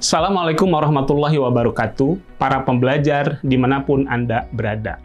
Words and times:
Assalamualaikum 0.00 0.72
warahmatullahi 0.72 1.36
wabarakatuh, 1.36 2.40
para 2.40 2.64
pembelajar 2.64 3.36
di 3.44 3.60
mana 3.60 3.84
pun 3.84 4.08
Anda 4.08 4.48
berada. 4.48 4.96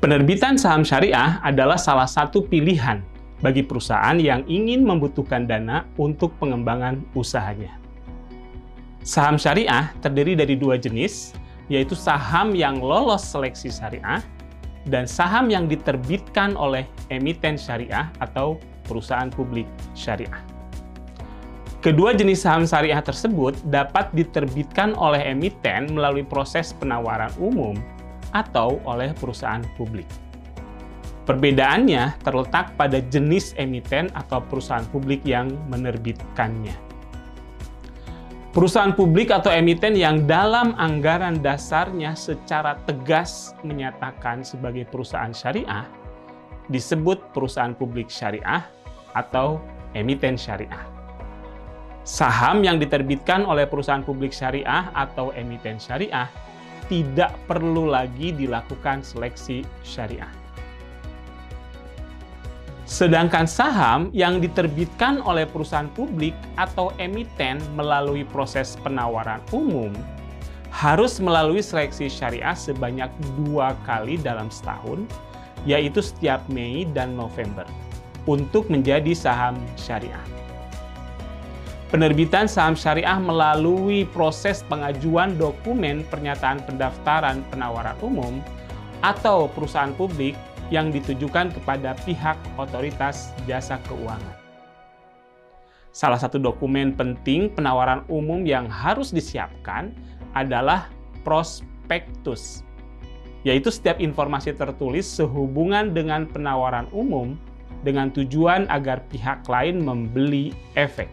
Penerbitan 0.00 0.56
saham 0.56 0.80
syariah 0.80 1.36
adalah 1.44 1.76
salah 1.76 2.08
satu 2.08 2.48
pilihan 2.48 3.04
bagi 3.44 3.60
perusahaan 3.60 4.16
yang 4.16 4.40
ingin 4.48 4.88
membutuhkan 4.88 5.44
dana 5.44 5.84
untuk 6.00 6.32
pengembangan 6.40 7.04
usahanya. 7.12 7.76
Saham 9.04 9.36
syariah 9.36 9.92
terdiri 10.00 10.32
dari 10.32 10.56
dua 10.56 10.80
jenis, 10.80 11.36
yaitu 11.68 11.92
saham 11.92 12.56
yang 12.56 12.80
lolos 12.80 13.20
seleksi 13.20 13.68
syariah 13.68 14.24
dan 14.88 15.04
saham 15.04 15.52
yang 15.52 15.68
diterbitkan 15.68 16.56
oleh 16.56 16.88
emiten 17.12 17.60
syariah 17.60 18.08
atau 18.16 18.56
perusahaan 18.88 19.28
publik 19.28 19.68
syariah. 19.92 20.55
Kedua 21.86 22.10
jenis 22.10 22.42
saham 22.42 22.66
syariah 22.66 22.98
tersebut 22.98 23.62
dapat 23.70 24.10
diterbitkan 24.10 24.98
oleh 24.98 25.22
emiten 25.22 25.94
melalui 25.94 26.26
proses 26.26 26.74
penawaran 26.74 27.30
umum 27.38 27.78
atau 28.34 28.82
oleh 28.82 29.14
perusahaan 29.14 29.62
publik. 29.78 30.10
Perbedaannya 31.30 32.18
terletak 32.26 32.74
pada 32.74 32.98
jenis 32.98 33.54
emiten 33.54 34.10
atau 34.18 34.42
perusahaan 34.42 34.82
publik 34.90 35.22
yang 35.22 35.54
menerbitkannya. 35.70 36.74
Perusahaan 38.50 38.90
publik 38.90 39.30
atau 39.30 39.54
emiten 39.54 39.94
yang 39.94 40.26
dalam 40.26 40.74
anggaran 40.82 41.38
dasarnya 41.38 42.18
secara 42.18 42.82
tegas 42.82 43.54
menyatakan 43.62 44.42
sebagai 44.42 44.90
perusahaan 44.90 45.30
syariah 45.30 45.86
disebut 46.66 47.30
perusahaan 47.30 47.78
publik 47.78 48.10
syariah 48.10 48.66
atau 49.14 49.62
emiten 49.94 50.34
syariah 50.34 50.95
saham 52.06 52.62
yang 52.62 52.78
diterbitkan 52.78 53.42
oleh 53.42 53.66
perusahaan 53.66 54.06
publik 54.06 54.30
syariah 54.30 54.86
atau 54.94 55.34
emiten 55.34 55.74
syariah 55.82 56.30
tidak 56.86 57.34
perlu 57.50 57.90
lagi 57.90 58.30
dilakukan 58.30 59.02
seleksi 59.02 59.66
syariah. 59.82 60.30
Sedangkan 62.86 63.50
saham 63.50 64.14
yang 64.14 64.38
diterbitkan 64.38 65.18
oleh 65.26 65.42
perusahaan 65.50 65.90
publik 65.90 66.38
atau 66.54 66.94
emiten 67.02 67.58
melalui 67.74 68.22
proses 68.22 68.78
penawaran 68.86 69.42
umum 69.50 69.90
harus 70.70 71.18
melalui 71.18 71.58
seleksi 71.58 72.06
syariah 72.06 72.54
sebanyak 72.54 73.10
dua 73.34 73.74
kali 73.82 74.14
dalam 74.14 74.46
setahun, 74.46 75.02
yaitu 75.66 75.98
setiap 75.98 76.38
Mei 76.46 76.86
dan 76.94 77.18
November, 77.18 77.66
untuk 78.30 78.70
menjadi 78.70 79.10
saham 79.10 79.58
syariah. 79.74 80.45
Penerbitan 81.86 82.50
saham 82.50 82.74
syariah 82.74 83.14
melalui 83.22 84.10
proses 84.10 84.66
pengajuan 84.66 85.38
dokumen 85.38 86.02
pernyataan 86.10 86.58
pendaftaran 86.66 87.46
penawaran 87.46 87.94
umum 88.02 88.42
atau 89.06 89.46
perusahaan 89.54 89.94
publik 89.94 90.34
yang 90.74 90.90
ditujukan 90.90 91.54
kepada 91.54 91.94
pihak 92.02 92.34
otoritas 92.58 93.30
jasa 93.46 93.78
keuangan. 93.86 94.34
Salah 95.94 96.18
satu 96.18 96.42
dokumen 96.42 96.90
penting 96.90 97.54
penawaran 97.54 98.02
umum 98.10 98.42
yang 98.42 98.66
harus 98.66 99.14
disiapkan 99.14 99.94
adalah 100.34 100.90
prospektus, 101.22 102.66
yaitu 103.46 103.70
setiap 103.70 104.02
informasi 104.02 104.58
tertulis 104.58 105.06
sehubungan 105.06 105.94
dengan 105.94 106.26
penawaran 106.26 106.90
umum 106.90 107.38
dengan 107.86 108.10
tujuan 108.10 108.66
agar 108.74 109.06
pihak 109.06 109.46
lain 109.46 109.86
membeli 109.86 110.50
efek. 110.74 111.06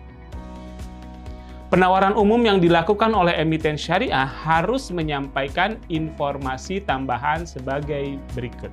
Penawaran 1.73 2.13
umum 2.13 2.37
yang 2.45 2.61
dilakukan 2.61 3.17
oleh 3.17 3.33
emiten 3.33 3.73
syariah 3.73 4.29
harus 4.29 4.93
menyampaikan 4.93 5.81
informasi 5.89 6.85
tambahan 6.85 7.49
sebagai 7.49 8.21
berikut. 8.37 8.69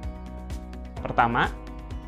Pertama, 1.00 1.48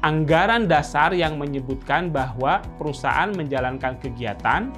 anggaran 0.04 0.68
dasar 0.68 1.16
yang 1.16 1.40
menyebutkan 1.40 2.12
bahwa 2.12 2.60
perusahaan 2.76 3.32
menjalankan 3.32 3.96
kegiatan, 4.04 4.68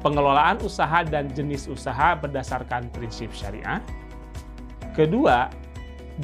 pengelolaan 0.00 0.56
usaha 0.64 1.04
dan 1.04 1.28
jenis 1.36 1.68
usaha 1.68 2.16
berdasarkan 2.16 2.88
prinsip 2.96 3.28
syariah. 3.36 3.84
Kedua, 4.96 5.52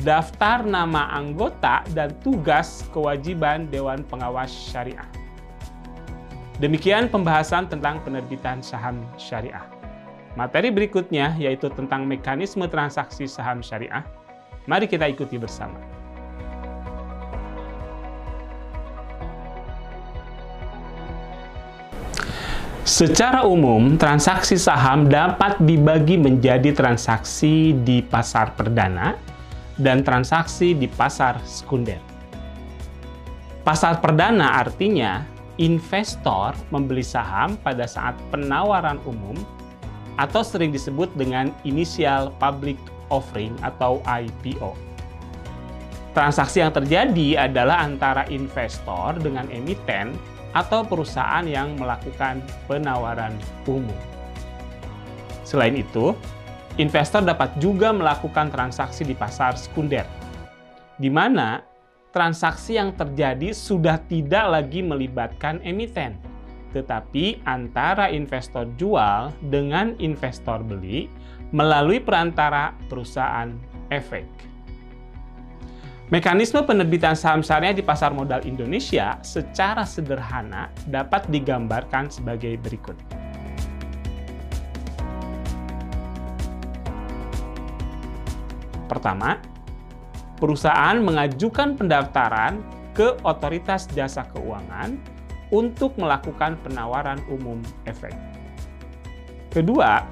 daftar 0.00 0.64
nama 0.64 1.12
anggota 1.12 1.84
dan 1.92 2.08
tugas 2.24 2.88
kewajiban 2.88 3.68
Dewan 3.68 4.00
Pengawas 4.00 4.48
Syariah. 4.48 5.25
Demikian 6.56 7.12
pembahasan 7.12 7.68
tentang 7.68 8.00
penerbitan 8.00 8.64
saham 8.64 9.04
syariah. 9.20 9.60
Materi 10.40 10.72
berikutnya 10.72 11.36
yaitu 11.36 11.68
tentang 11.68 12.08
mekanisme 12.08 12.64
transaksi 12.64 13.28
saham 13.28 13.60
syariah. 13.60 14.00
Mari 14.64 14.88
kita 14.88 15.04
ikuti 15.04 15.36
bersama. 15.36 15.76
Secara 22.88 23.44
umum, 23.44 24.00
transaksi 24.00 24.56
saham 24.56 25.12
dapat 25.12 25.60
dibagi 25.60 26.16
menjadi 26.16 26.72
transaksi 26.72 27.76
di 27.84 28.00
pasar 28.00 28.56
perdana 28.56 29.12
dan 29.76 30.00
transaksi 30.00 30.72
di 30.72 30.88
pasar 30.88 31.36
sekunder. 31.44 32.00
Pasar 33.60 34.00
perdana 34.00 34.56
artinya 34.56 35.35
investor 35.56 36.52
membeli 36.68 37.04
saham 37.04 37.56
pada 37.60 37.88
saat 37.88 38.12
penawaran 38.28 39.00
umum 39.08 39.36
atau 40.16 40.40
sering 40.40 40.72
disebut 40.72 41.12
dengan 41.16 41.52
initial 41.64 42.32
public 42.40 42.76
offering 43.08 43.52
atau 43.64 44.00
IPO. 44.04 44.76
Transaksi 46.16 46.64
yang 46.64 46.72
terjadi 46.72 47.44
adalah 47.44 47.84
antara 47.84 48.24
investor 48.32 49.20
dengan 49.20 49.44
emiten 49.52 50.16
atau 50.56 50.80
perusahaan 50.80 51.44
yang 51.44 51.76
melakukan 51.76 52.40
penawaran 52.64 53.36
umum. 53.68 53.92
Selain 55.44 55.76
itu, 55.76 56.16
investor 56.80 57.20
dapat 57.20 57.52
juga 57.60 57.92
melakukan 57.92 58.48
transaksi 58.48 59.04
di 59.04 59.12
pasar 59.12 59.60
sekunder, 59.60 60.08
di 60.96 61.12
mana 61.12 61.60
transaksi 62.16 62.80
yang 62.80 62.96
terjadi 62.96 63.52
sudah 63.52 64.00
tidak 64.08 64.48
lagi 64.48 64.80
melibatkan 64.80 65.60
emiten, 65.60 66.16
tetapi 66.72 67.44
antara 67.44 68.08
investor 68.08 68.64
jual 68.80 69.36
dengan 69.52 69.92
investor 70.00 70.64
beli 70.64 71.12
melalui 71.52 72.00
perantara 72.00 72.72
perusahaan 72.88 73.52
efek. 73.92 74.24
Mekanisme 76.08 76.64
penerbitan 76.64 77.12
saham 77.12 77.44
syariah 77.44 77.76
di 77.76 77.84
pasar 77.84 78.16
modal 78.16 78.40
Indonesia 78.48 79.20
secara 79.20 79.84
sederhana 79.84 80.72
dapat 80.88 81.28
digambarkan 81.28 82.08
sebagai 82.08 82.56
berikut. 82.64 82.96
Pertama, 88.86 89.55
perusahaan 90.36 90.96
mengajukan 91.00 91.76
pendaftaran 91.76 92.60
ke 92.96 93.16
otoritas 93.24 93.88
jasa 93.92 94.24
keuangan 94.32 94.96
untuk 95.52 95.94
melakukan 96.00 96.58
penawaran 96.64 97.20
umum 97.28 97.60
efek. 97.84 98.12
Kedua, 99.52 100.04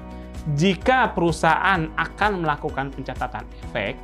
jika 0.53 1.09
perusahaan 1.13 1.89
akan 1.97 2.45
melakukan 2.45 2.93
pencatatan 2.93 3.45
efek, 3.65 3.97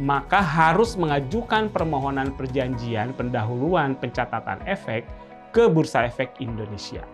maka 0.00 0.40
harus 0.40 0.96
mengajukan 0.96 1.68
permohonan 1.68 2.32
perjanjian 2.36 3.12
pendahuluan 3.16 3.96
pencatatan 3.96 4.60
efek 4.64 5.04
ke 5.52 5.68
Bursa 5.68 6.08
Efek 6.08 6.40
Indonesia. 6.40 7.04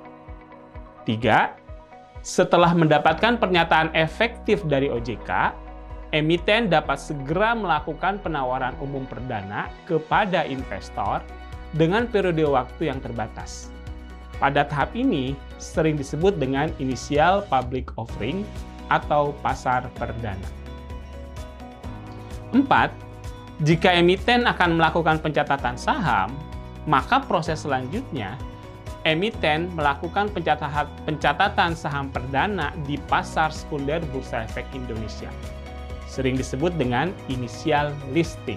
Tiga, 1.02 1.54
setelah 2.22 2.74
mendapatkan 2.74 3.38
pernyataan 3.38 3.94
efektif 3.94 4.62
dari 4.66 4.90
OJK, 4.90 5.30
emiten 6.16 6.72
dapat 6.72 6.96
segera 6.96 7.52
melakukan 7.52 8.16
penawaran 8.24 8.72
umum 8.80 9.04
perdana 9.04 9.68
kepada 9.84 10.48
investor 10.48 11.20
dengan 11.76 12.08
periode 12.08 12.48
waktu 12.48 12.88
yang 12.88 12.98
terbatas. 13.04 13.68
Pada 14.40 14.64
tahap 14.64 14.92
ini 14.96 15.36
sering 15.60 15.96
disebut 15.96 16.36
dengan 16.36 16.72
initial 16.80 17.44
public 17.48 17.92
offering 18.00 18.44
atau 18.88 19.36
pasar 19.44 19.88
perdana. 19.96 20.48
4. 22.52 22.64
Jika 23.64 23.92
emiten 23.96 24.44
akan 24.44 24.76
melakukan 24.76 25.20
pencatatan 25.20 25.76
saham, 25.80 26.32
maka 26.84 27.24
proses 27.24 27.64
selanjutnya 27.64 28.36
emiten 29.08 29.72
melakukan 29.72 30.28
pencatatan 31.04 31.72
saham 31.72 32.12
perdana 32.12 32.76
di 32.84 33.00
pasar 33.08 33.48
sekunder 33.48 34.04
Bursa 34.12 34.44
Efek 34.44 34.68
Indonesia 34.76 35.32
sering 36.16 36.40
disebut 36.40 36.72
dengan 36.80 37.12
initial 37.28 37.92
listing. 38.16 38.56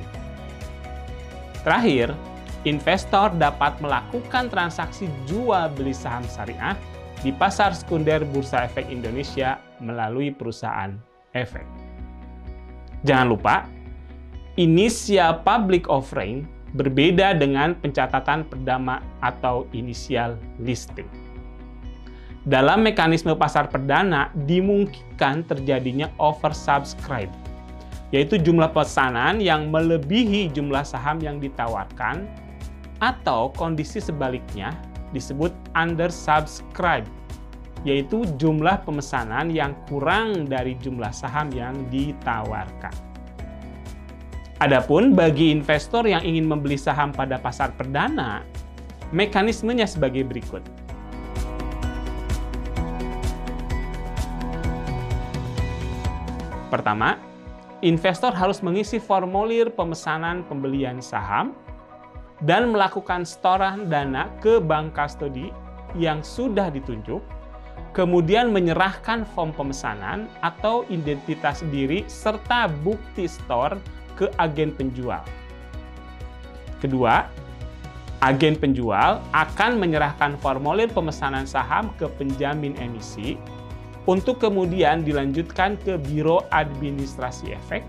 Terakhir, 1.68 2.16
investor 2.64 3.36
dapat 3.36 3.76
melakukan 3.84 4.48
transaksi 4.48 5.12
jual 5.28 5.68
beli 5.76 5.92
saham 5.92 6.24
syariah 6.32 6.80
di 7.20 7.36
pasar 7.36 7.76
sekunder 7.76 8.24
Bursa 8.24 8.64
Efek 8.64 8.88
Indonesia 8.88 9.60
melalui 9.84 10.32
perusahaan 10.32 10.96
efek. 11.36 11.68
Jangan 13.04 13.28
lupa, 13.28 13.68
inisial 14.56 15.44
public 15.44 15.92
offering 15.92 16.48
berbeda 16.76 17.36
dengan 17.36 17.76
pencatatan 17.76 18.48
perdana 18.48 19.04
atau 19.20 19.68
inisial 19.76 20.40
listing. 20.64 21.08
Dalam 22.48 22.88
mekanisme 22.88 23.36
pasar 23.36 23.68
perdana 23.68 24.32
dimungkinkan 24.48 25.44
terjadinya 25.44 26.08
oversubscribe, 26.18 27.32
yaitu 28.10 28.42
jumlah 28.42 28.74
pesanan 28.74 29.38
yang 29.38 29.70
melebihi 29.70 30.50
jumlah 30.50 30.82
saham 30.82 31.22
yang 31.22 31.38
ditawarkan 31.38 32.26
atau 33.00 33.54
kondisi 33.54 34.02
sebaliknya 34.02 34.74
disebut 35.16 35.54
undersubscribe, 35.74 37.06
yaitu 37.88 38.26
jumlah 38.38 38.82
pemesanan 38.86 39.50
yang 39.50 39.74
kurang 39.88 40.46
dari 40.46 40.76
jumlah 40.78 41.10
saham 41.14 41.50
yang 41.54 41.74
ditawarkan. 41.90 42.94
Adapun 44.60 45.16
bagi 45.16 45.56
investor 45.56 46.04
yang 46.04 46.20
ingin 46.20 46.44
membeli 46.44 46.76
saham 46.76 47.16
pada 47.16 47.40
pasar 47.40 47.72
perdana, 47.80 48.44
mekanismenya 49.16 49.88
sebagai 49.88 50.28
berikut. 50.28 50.60
Pertama, 56.68 57.29
investor 57.80 58.36
harus 58.36 58.60
mengisi 58.60 59.00
formulir 59.00 59.72
pemesanan 59.72 60.44
pembelian 60.48 61.00
saham 61.00 61.56
dan 62.44 62.72
melakukan 62.72 63.24
setoran 63.28 63.88
dana 63.88 64.32
ke 64.40 64.60
bank 64.60 64.96
kastodi 64.96 65.52
yang 65.98 66.24
sudah 66.24 66.72
ditunjuk, 66.72 67.20
kemudian 67.92 68.52
menyerahkan 68.52 69.26
form 69.34 69.52
pemesanan 69.56 70.30
atau 70.40 70.86
identitas 70.88 71.66
diri 71.74 72.06
serta 72.08 72.70
bukti 72.84 73.28
store 73.28 73.76
ke 74.16 74.30
agen 74.40 74.76
penjual. 74.76 75.24
Kedua, 76.80 77.28
agen 78.20 78.56
penjual 78.56 79.24
akan 79.32 79.80
menyerahkan 79.80 80.36
formulir 80.40 80.92
pemesanan 80.92 81.48
saham 81.48 81.92
ke 81.96 82.08
penjamin 82.20 82.76
emisi 82.80 83.40
untuk 84.10 84.42
kemudian 84.42 85.06
dilanjutkan 85.06 85.78
ke 85.86 86.02
Biro 86.02 86.42
Administrasi 86.50 87.54
Efek 87.54 87.86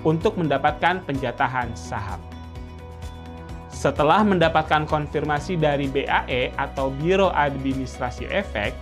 untuk 0.00 0.40
mendapatkan 0.40 1.04
penjatahan 1.04 1.68
saham. 1.76 2.16
Setelah 3.68 4.24
mendapatkan 4.24 4.88
konfirmasi 4.88 5.60
dari 5.60 5.84
BAE 5.92 6.56
atau 6.56 6.88
Biro 6.88 7.28
Administrasi 7.28 8.24
Efek, 8.32 8.72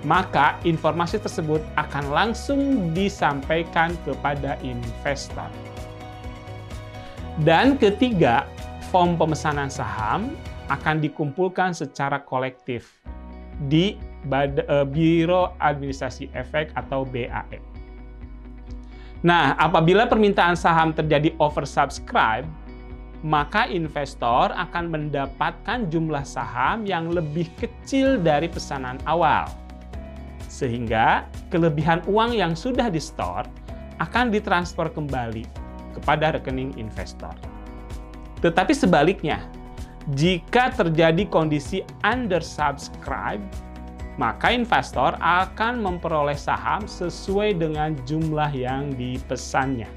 maka 0.00 0.56
informasi 0.64 1.20
tersebut 1.20 1.60
akan 1.76 2.08
langsung 2.08 2.60
disampaikan 2.96 3.92
kepada 4.08 4.56
investor. 4.64 5.52
Dan 7.44 7.76
ketiga, 7.76 8.48
form 8.88 9.20
pemesanan 9.20 9.68
saham 9.68 10.32
akan 10.72 11.04
dikumpulkan 11.04 11.76
secara 11.76 12.24
kolektif 12.24 13.04
di 13.68 14.00
eh, 14.28 14.86
Biro 14.88 15.56
Administrasi 15.56 16.28
Efek 16.36 16.76
atau 16.76 17.06
BAE. 17.08 17.58
Nah, 19.20 19.52
apabila 19.60 20.08
permintaan 20.08 20.56
saham 20.56 20.96
terjadi 20.96 21.36
oversubscribe, 21.36 22.48
maka 23.20 23.68
investor 23.68 24.48
akan 24.56 24.88
mendapatkan 24.88 25.92
jumlah 25.92 26.24
saham 26.24 26.88
yang 26.88 27.12
lebih 27.12 27.52
kecil 27.60 28.16
dari 28.16 28.48
pesanan 28.48 28.96
awal. 29.04 29.44
Sehingga 30.48 31.28
kelebihan 31.52 32.00
uang 32.08 32.32
yang 32.32 32.56
sudah 32.56 32.88
di-store 32.88 33.44
akan 34.00 34.32
ditransfer 34.32 34.88
kembali 34.88 35.44
kepada 36.00 36.40
rekening 36.40 36.72
investor. 36.80 37.36
Tetapi 38.40 38.72
sebaliknya, 38.72 39.44
jika 40.16 40.72
terjadi 40.72 41.28
kondisi 41.28 41.84
undersubscribe, 42.00 43.44
maka 44.20 44.52
investor 44.52 45.16
akan 45.16 45.80
memperoleh 45.80 46.36
saham 46.36 46.84
sesuai 46.84 47.56
dengan 47.56 47.96
jumlah 48.04 48.52
yang 48.52 48.92
dipesannya. 48.92 49.88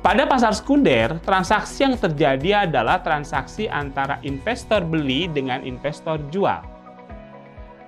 Pada 0.00 0.24
pasar 0.24 0.56
sekunder, 0.56 1.20
transaksi 1.20 1.84
yang 1.84 1.98
terjadi 2.00 2.64
adalah 2.64 3.04
transaksi 3.04 3.68
antara 3.68 4.16
investor 4.24 4.80
beli 4.80 5.28
dengan 5.28 5.60
investor 5.60 6.16
jual. 6.32 6.64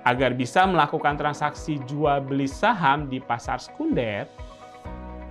Agar 0.05 0.37
bisa 0.37 0.67
melakukan 0.69 1.17
transaksi 1.17 1.81
jual 1.89 2.21
beli 2.21 2.45
saham 2.45 3.09
di 3.09 3.17
pasar 3.17 3.57
sekunder, 3.57 4.29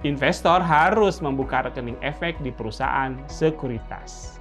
investor 0.03 0.59
harus 0.65 1.21
membuka 1.23 1.71
rekening 1.71 2.01
efek 2.01 2.41
di 2.41 2.51
perusahaan 2.51 3.15
sekuritas. 3.31 4.38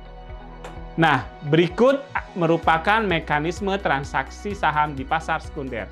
Nah, 0.97 1.29
berikut 1.53 2.01
merupakan 2.33 3.05
mekanisme 3.05 3.77
transaksi 3.77 4.57
saham 4.57 4.97
di 4.97 5.05
pasar 5.05 5.37
sekunder. 5.45 5.85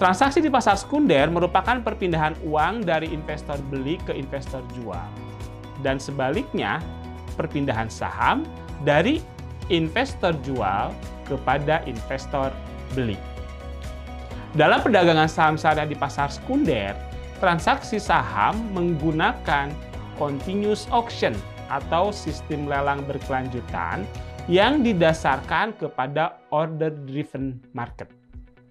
Transaksi 0.00 0.40
di 0.40 0.48
pasar 0.48 0.80
sekunder 0.80 1.28
merupakan 1.28 1.76
perpindahan 1.84 2.32
uang 2.40 2.88
dari 2.88 3.12
investor 3.12 3.60
beli 3.68 4.00
ke 4.08 4.16
investor 4.16 4.64
jual. 4.80 5.04
Dan 5.84 6.00
sebaliknya, 6.00 6.80
perpindahan 7.36 7.92
saham 7.92 8.48
dari 8.80 9.20
investor 9.68 10.32
jual 10.40 10.96
kepada 11.28 11.84
investor 11.84 12.48
beli. 12.96 13.29
Dalam 14.50 14.82
perdagangan 14.82 15.30
saham 15.30 15.54
syariah 15.54 15.86
di 15.86 15.94
pasar 15.94 16.26
sekunder, 16.26 16.98
transaksi 17.38 18.02
saham 18.02 18.58
menggunakan 18.74 19.70
continuous 20.18 20.90
auction 20.90 21.30
atau 21.70 22.10
sistem 22.10 22.66
lelang 22.66 23.06
berkelanjutan 23.06 24.02
yang 24.50 24.82
didasarkan 24.82 25.70
kepada 25.78 26.42
order 26.50 26.90
driven 27.06 27.62
market. 27.70 28.10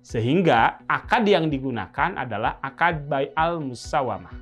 Sehingga 0.03 0.83
akad 0.91 1.23
yang 1.23 1.47
digunakan 1.47 2.11
adalah 2.19 2.59
akad 2.59 3.07
by 3.07 3.31
al-musawamah. 3.39 4.35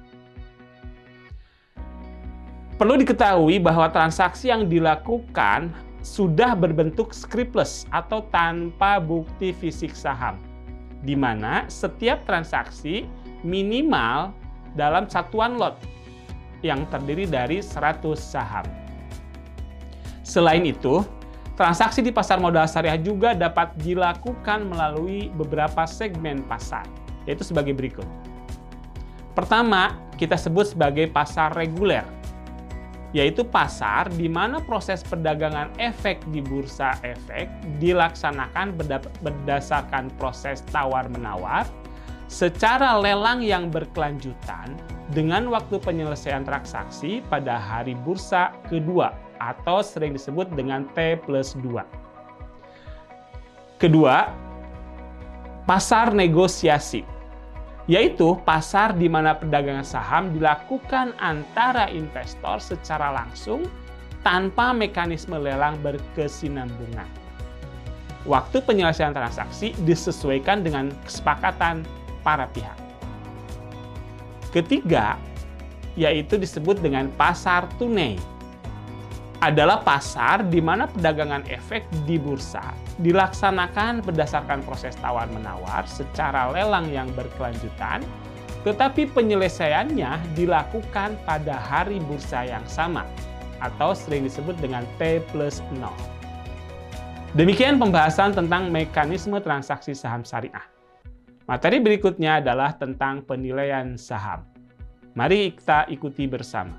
Perlu 2.82 2.98
diketahui 2.98 3.62
bahwa 3.62 3.94
transaksi 3.94 4.50
yang 4.50 4.65
dilakukan 4.65 5.70
sudah 6.01 6.58
berbentuk 6.58 7.13
scriptless 7.13 7.86
atau 7.94 8.25
tanpa 8.34 8.98
bukti 8.98 9.53
fisik 9.53 9.94
saham, 9.94 10.38
di 11.06 11.13
mana 11.13 11.68
setiap 11.70 12.25
transaksi 12.25 13.06
minimal 13.46 14.34
dalam 14.74 15.06
satuan 15.10 15.58
lot 15.58 15.77
yang 16.66 16.86
terdiri 16.89 17.30
dari 17.30 17.62
100 17.62 18.01
saham. 18.18 18.66
Selain 20.25 20.66
itu, 20.66 21.06
Transaksi 21.58 22.06
di 22.06 22.13
pasar 22.13 22.38
modal 22.38 22.70
syariah 22.70 23.01
juga 23.01 23.34
dapat 23.34 23.74
dilakukan 23.82 24.70
melalui 24.70 25.34
beberapa 25.34 25.89
segmen 25.89 26.46
pasar, 26.46 26.86
yaitu 27.25 27.42
sebagai 27.42 27.74
berikut. 27.74 28.06
Pertama, 29.34 29.98
kita 30.22 30.38
sebut 30.38 30.70
sebagai 30.77 31.10
pasar 31.10 31.58
reguler, 31.58 32.06
yaitu 33.17 33.41
pasar 33.41 34.05
di 34.13 34.29
mana 34.29 34.62
proses 34.62 35.01
perdagangan 35.01 35.74
efek 35.81 36.21
di 36.29 36.38
bursa 36.38 36.93
efek 37.01 37.50
dilaksanakan 37.81 38.77
berdasarkan 39.25 40.13
proses 40.21 40.62
tawar-menawar 40.69 41.65
secara 42.29 43.01
lelang 43.01 43.41
yang 43.41 43.74
berkelanjutan 43.74 44.77
dengan 45.17 45.50
waktu 45.50 45.81
penyelesaian 45.81 46.45
transaksi 46.45 47.25
pada 47.25 47.57
hari 47.57 47.97
bursa 48.05 48.53
kedua 48.69 49.17
atau 49.41 49.81
sering 49.81 50.13
disebut 50.13 50.53
dengan 50.53 50.86
T 50.93 51.17
plus 51.25 51.57
2. 51.57 51.81
Kedua, 53.81 54.29
pasar 55.65 56.13
negosiasi, 56.13 57.01
yaitu 57.88 58.36
pasar 58.44 58.91
di 58.91 59.08
mana 59.08 59.32
perdagangan 59.39 59.88
saham 59.88 60.36
dilakukan 60.36 61.15
antara 61.24 61.88
investor 61.88 62.60
secara 62.60 63.15
langsung 63.15 63.63
tanpa 64.27 64.75
mekanisme 64.75 65.39
lelang 65.39 65.79
berkesinambungan. 65.79 67.08
Waktu 68.27 68.60
penyelesaian 68.60 69.15
transaksi 69.15 69.72
disesuaikan 69.88 70.67
dengan 70.67 70.91
kesepakatan 71.08 71.88
para 72.27 72.44
pihak. 72.51 72.75
Ketiga, 74.51 75.15
yaitu 75.96 76.36
disebut 76.36 76.84
dengan 76.84 77.08
pasar 77.15 77.72
tunai 77.79 78.20
adalah 79.48 79.80
pasar 79.80 80.44
di 80.51 80.60
mana 80.60 80.92
perdagangan 80.92 81.48
efek 81.48 81.88
di 82.04 82.20
bursa 82.20 82.75
dilaksanakan 83.00 84.04
berdasarkan 84.04 84.66
proses 84.66 84.98
tawar-menawar 85.00 85.86
secara 85.88 86.50
lelang 86.51 86.89
yang 86.89 87.08
berkelanjutan, 87.16 88.04
tetapi 88.66 89.08
penyelesaiannya 89.13 90.36
dilakukan 90.36 91.16
pada 91.24 91.56
hari 91.56 92.04
bursa 92.04 92.44
yang 92.44 92.66
sama 92.68 93.08
atau 93.63 93.96
sering 93.96 94.27
disebut 94.27 94.58
dengan 94.60 94.84
T 95.00 95.24
plus 95.32 95.63
0. 95.80 95.88
Demikian 97.38 97.77
pembahasan 97.77 98.34
tentang 98.34 98.68
mekanisme 98.74 99.38
transaksi 99.39 99.94
saham 99.94 100.25
syariah. 100.25 100.63
Materi 101.48 101.80
berikutnya 101.80 102.44
adalah 102.44 102.75
tentang 102.75 103.24
penilaian 103.24 103.96
saham. 103.96 104.44
Mari 105.16 105.56
kita 105.56 105.88
ikuti 105.88 106.27
bersama. 106.27 106.75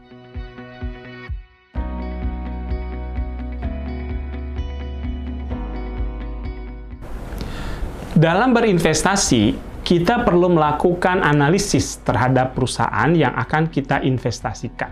Dalam 8.19 8.51
berinvestasi, 8.51 9.55
kita 9.87 10.27
perlu 10.27 10.51
melakukan 10.51 11.23
analisis 11.23 12.03
terhadap 12.03 12.51
perusahaan 12.51 13.15
yang 13.15 13.31
akan 13.39 13.71
kita 13.71 14.03
investasikan. 14.03 14.91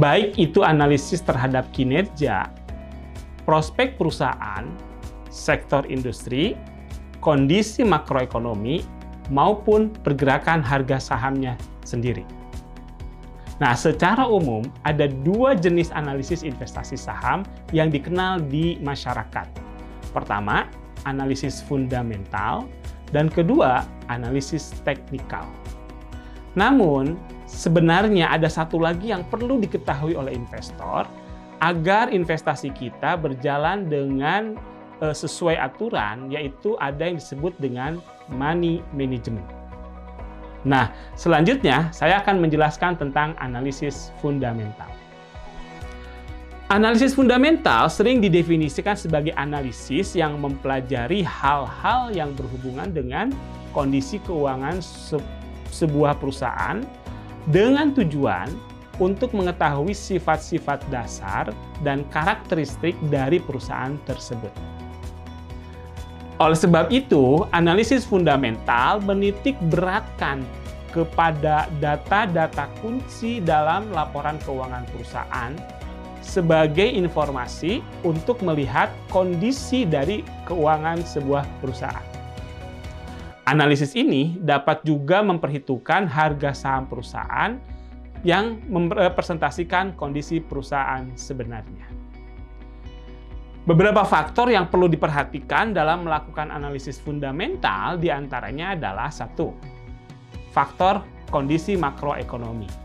Baik 0.00 0.32
itu 0.40 0.64
analisis 0.64 1.20
terhadap 1.20 1.68
kinerja, 1.76 2.48
prospek 3.44 4.00
perusahaan, 4.00 4.64
sektor 5.28 5.84
industri, 5.84 6.56
kondisi 7.20 7.84
makroekonomi, 7.84 8.80
maupun 9.28 9.92
pergerakan 9.92 10.64
harga 10.64 10.96
sahamnya 10.96 11.60
sendiri. 11.84 12.24
Nah, 13.60 13.76
secara 13.76 14.24
umum 14.24 14.64
ada 14.88 15.12
dua 15.12 15.52
jenis 15.52 15.92
analisis 15.92 16.40
investasi 16.40 16.96
saham 16.96 17.44
yang 17.76 17.92
dikenal 17.92 18.40
di 18.48 18.80
masyarakat. 18.80 19.44
Pertama, 20.16 20.64
analisis 21.04 21.60
fundamental, 21.64 22.68
dan 23.14 23.30
kedua, 23.30 23.86
analisis 24.10 24.74
teknikal. 24.82 25.46
Namun, 26.58 27.18
sebenarnya 27.50 28.30
ada 28.30 28.46
satu 28.46 28.78
lagi 28.78 29.10
yang 29.10 29.26
perlu 29.26 29.58
diketahui 29.62 30.14
oleh 30.14 30.34
investor 30.34 31.06
agar 31.62 32.10
investasi 32.10 32.70
kita 32.74 33.18
berjalan 33.18 33.86
dengan 33.90 34.54
uh, 35.02 35.14
sesuai 35.14 35.58
aturan, 35.58 36.30
yaitu 36.30 36.78
ada 36.78 37.10
yang 37.10 37.18
disebut 37.18 37.54
dengan 37.58 37.98
money 38.30 38.82
management. 38.94 39.46
Nah, 40.64 40.88
selanjutnya 41.12 41.92
saya 41.92 42.24
akan 42.24 42.40
menjelaskan 42.40 42.96
tentang 42.96 43.36
analisis 43.36 44.08
fundamental. 44.24 44.93
Analisis 46.72 47.12
fundamental 47.12 47.92
sering 47.92 48.24
didefinisikan 48.24 48.96
sebagai 48.96 49.36
analisis 49.36 50.16
yang 50.16 50.40
mempelajari 50.40 51.20
hal-hal 51.20 52.08
yang 52.08 52.32
berhubungan 52.32 52.88
dengan 52.88 53.36
kondisi 53.76 54.16
keuangan 54.24 54.80
se 54.80 55.20
sebuah 55.68 56.16
perusahaan 56.16 56.80
dengan 57.52 57.92
tujuan 57.92 58.48
untuk 58.96 59.36
mengetahui 59.36 59.92
sifat-sifat 59.92 60.80
dasar 60.88 61.52
dan 61.84 62.00
karakteristik 62.08 62.96
dari 63.12 63.44
perusahaan 63.44 64.00
tersebut. 64.08 64.54
Oleh 66.40 66.56
sebab 66.56 66.88
itu, 66.88 67.44
analisis 67.52 68.08
fundamental 68.08 69.04
menitik 69.04 69.60
beratkan 69.68 70.40
kepada 70.96 71.68
data-data 71.76 72.72
kunci 72.80 73.44
dalam 73.44 73.92
laporan 73.92 74.40
keuangan 74.46 74.88
perusahaan 74.88 75.52
sebagai 76.24 76.88
informasi 76.88 77.84
untuk 78.00 78.40
melihat 78.40 78.88
kondisi 79.12 79.84
dari 79.84 80.24
keuangan 80.48 81.04
sebuah 81.04 81.44
perusahaan. 81.60 82.08
Analisis 83.44 83.92
ini 83.92 84.40
dapat 84.40 84.80
juga 84.88 85.20
memperhitungkan 85.20 86.08
harga 86.08 86.56
saham 86.56 86.88
perusahaan 86.88 87.60
yang 88.24 88.56
merepresentasikan 88.72 89.92
kondisi 90.00 90.40
perusahaan 90.40 91.04
sebenarnya. 91.12 91.84
Beberapa 93.68 94.00
faktor 94.04 94.48
yang 94.48 94.72
perlu 94.72 94.88
diperhatikan 94.88 95.76
dalam 95.76 96.08
melakukan 96.08 96.48
analisis 96.48 96.96
fundamental 97.00 98.00
di 98.00 98.08
antaranya 98.08 98.72
adalah 98.72 99.12
satu, 99.12 99.52
faktor 100.52 101.04
kondisi 101.28 101.76
makroekonomi 101.76 102.83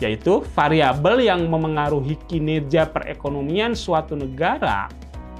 yaitu 0.00 0.40
variabel 0.56 1.20
yang 1.20 1.46
memengaruhi 1.46 2.16
kinerja 2.26 2.88
perekonomian 2.88 3.76
suatu 3.76 4.16
negara, 4.16 4.88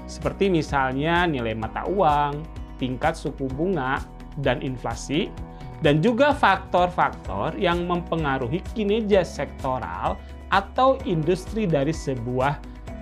seperti 0.05 0.53
misalnya 0.53 1.25
nilai 1.25 1.57
mata 1.57 1.83
uang, 1.89 2.45
tingkat 2.77 3.17
suku 3.17 3.49
bunga, 3.49 4.01
dan 4.39 4.61
inflasi, 4.61 5.33
dan 5.81 5.99
juga 5.99 6.31
faktor-faktor 6.31 7.57
yang 7.57 7.89
mempengaruhi 7.89 8.61
kinerja 8.77 9.25
sektoral 9.25 10.15
atau 10.53 11.01
industri 11.09 11.65
dari 11.65 11.91
sebuah 11.91 12.53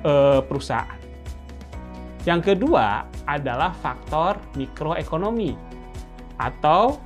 e, 0.08 0.14
perusahaan. 0.48 1.00
Yang 2.24 2.56
kedua 2.56 3.04
adalah 3.28 3.76
faktor 3.76 4.40
mikroekonomi 4.56 5.56
atau 6.40 7.00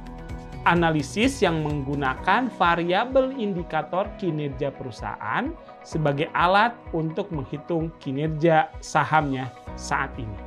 analisis 0.63 1.43
yang 1.43 1.63
menggunakan 1.63 2.47
variabel 2.55 3.35
indikator 3.35 4.07
kinerja 4.15 4.71
perusahaan 4.71 5.51
sebagai 5.83 6.31
alat 6.31 6.75
untuk 6.95 7.29
menghitung 7.35 7.91
kinerja 7.99 8.71
sahamnya 8.79 9.51
saat 9.75 10.11
ini. 10.15 10.39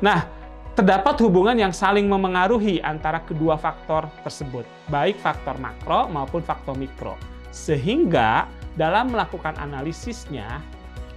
Nah, 0.00 0.24
terdapat 0.72 1.20
hubungan 1.20 1.56
yang 1.60 1.76
saling 1.76 2.08
memengaruhi 2.08 2.80
antara 2.80 3.20
kedua 3.20 3.60
faktor 3.60 4.08
tersebut, 4.24 4.64
baik 4.88 5.20
faktor 5.20 5.60
makro 5.60 6.08
maupun 6.08 6.40
faktor 6.40 6.72
mikro. 6.76 7.20
Sehingga 7.52 8.48
dalam 8.80 9.12
melakukan 9.12 9.60
analisisnya, 9.60 10.64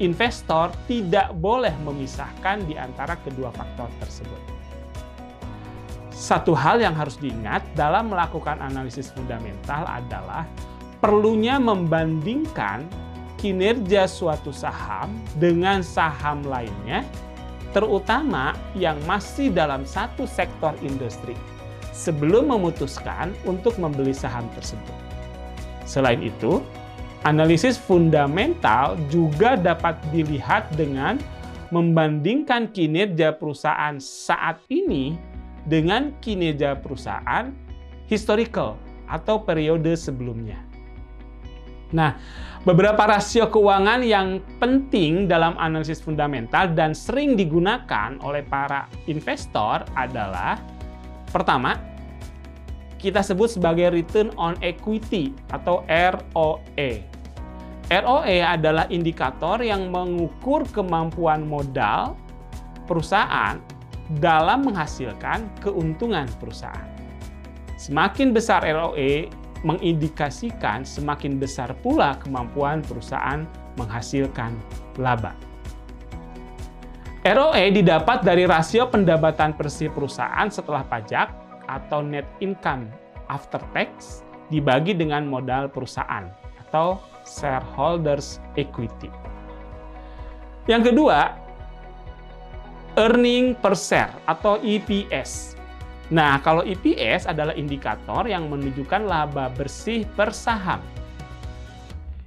investor 0.03 0.74
tidak 0.89 1.32
boleh 1.39 1.72
memisahkan 1.88 2.65
di 2.67 2.75
antara 2.75 3.15
kedua 3.24 3.53
faktor 3.55 3.88
tersebut 4.03 4.62
satu 6.23 6.55
hal 6.55 6.79
yang 6.79 6.95
harus 6.95 7.19
diingat 7.19 7.59
dalam 7.75 8.07
melakukan 8.07 8.55
analisis 8.63 9.11
fundamental 9.11 9.83
adalah 9.83 10.47
perlunya 11.03 11.59
membandingkan 11.59 12.87
kinerja 13.35 14.07
suatu 14.07 14.55
saham 14.55 15.11
dengan 15.35 15.83
saham 15.83 16.39
lainnya, 16.47 17.03
terutama 17.75 18.55
yang 18.71 18.95
masih 19.03 19.51
dalam 19.51 19.83
satu 19.83 20.23
sektor 20.23 20.71
industri, 20.79 21.35
sebelum 21.91 22.55
memutuskan 22.55 23.35
untuk 23.43 23.75
membeli 23.75 24.15
saham 24.15 24.47
tersebut. 24.55 24.95
Selain 25.83 26.23
itu, 26.23 26.63
analisis 27.27 27.75
fundamental 27.75 28.95
juga 29.11 29.59
dapat 29.59 29.99
dilihat 30.15 30.71
dengan 30.79 31.19
membandingkan 31.67 32.71
kinerja 32.71 33.35
perusahaan 33.35 33.99
saat 33.99 34.63
ini 34.71 35.32
dengan 35.67 36.15
kinerja 36.20 36.79
perusahaan 36.79 37.51
historical 38.08 38.75
atau 39.08 39.41
periode 39.43 39.96
sebelumnya. 39.96 40.60
Nah, 41.93 42.17
beberapa 42.65 43.05
rasio 43.05 43.53
keuangan 43.53 44.01
yang 44.01 44.41
penting 44.58 45.29
dalam 45.29 45.53
analisis 45.62 46.01
fundamental 46.01 46.74
dan 46.74 46.98
sering 46.98 47.38
digunakan 47.38 48.17
oleh 48.25 48.41
para 48.41 48.89
investor 49.05 49.86
adalah 49.93 50.58
pertama, 51.29 51.77
kita 52.98 53.22
sebut 53.22 53.53
sebagai 53.53 53.93
return 53.93 54.34
on 54.41 54.58
equity 54.65 55.38
atau 55.53 55.86
ROE. 55.86 56.91
ROE 57.93 58.38
adalah 58.41 58.89
indikator 58.89 59.62
yang 59.62 59.93
mengukur 59.93 60.65
kemampuan 60.74 61.46
modal 61.46 62.17
perusahaan 62.89 63.62
dalam 64.19 64.67
menghasilkan 64.67 65.48
keuntungan 65.63 66.27
perusahaan. 66.39 66.89
Semakin 67.79 68.31
besar 68.31 68.63
ROE 68.63 69.27
mengindikasikan 69.63 70.83
semakin 70.83 71.39
besar 71.39 71.72
pula 71.79 72.19
kemampuan 72.19 72.83
perusahaan 72.83 73.48
menghasilkan 73.79 74.53
laba. 75.00 75.33
ROE 77.24 77.72
didapat 77.72 78.27
dari 78.27 78.43
rasio 78.43 78.91
pendapatan 78.91 79.55
bersih 79.55 79.88
perusahaan 79.88 80.51
setelah 80.51 80.83
pajak 80.83 81.31
atau 81.72 82.03
net 82.03 82.27
income 82.43 82.91
after 83.31 83.63
tax 83.72 84.22
dibagi 84.51 84.91
dengan 84.91 85.24
modal 85.24 85.72
perusahaan 85.72 86.27
atau 86.67 87.00
shareholders 87.24 88.43
equity. 88.60 89.07
Yang 90.67 90.91
kedua, 90.91 91.42
earning 93.00 93.57
per 93.57 93.73
share 93.73 94.13
atau 94.29 94.62
EPS. 94.62 95.57
Nah, 96.13 96.38
kalau 96.45 96.62
EPS 96.62 97.25
adalah 97.25 97.57
indikator 97.57 98.29
yang 98.29 98.51
menunjukkan 98.51 99.01
laba 99.07 99.50
bersih 99.50 100.05
per 100.13 100.29
saham. 100.29 100.83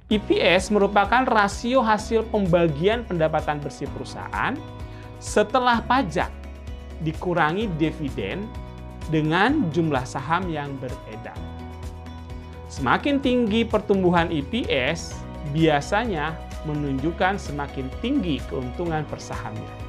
EPS 0.07 0.71
merupakan 0.71 1.27
rasio 1.27 1.83
hasil 1.83 2.23
pembagian 2.31 3.03
pendapatan 3.03 3.59
bersih 3.59 3.87
perusahaan 3.91 4.55
setelah 5.19 5.83
pajak 5.83 6.31
dikurangi 7.03 7.67
dividen 7.75 8.47
dengan 9.11 9.67
jumlah 9.71 10.03
saham 10.03 10.47
yang 10.51 10.75
beredar. 10.79 11.35
Semakin 12.67 13.23
tinggi 13.23 13.63
pertumbuhan 13.63 14.27
EPS, 14.27 15.15
biasanya 15.55 16.35
menunjukkan 16.67 17.39
semakin 17.39 17.87
tinggi 18.03 18.43
keuntungan 18.51 19.07
persahamnya. 19.07 19.86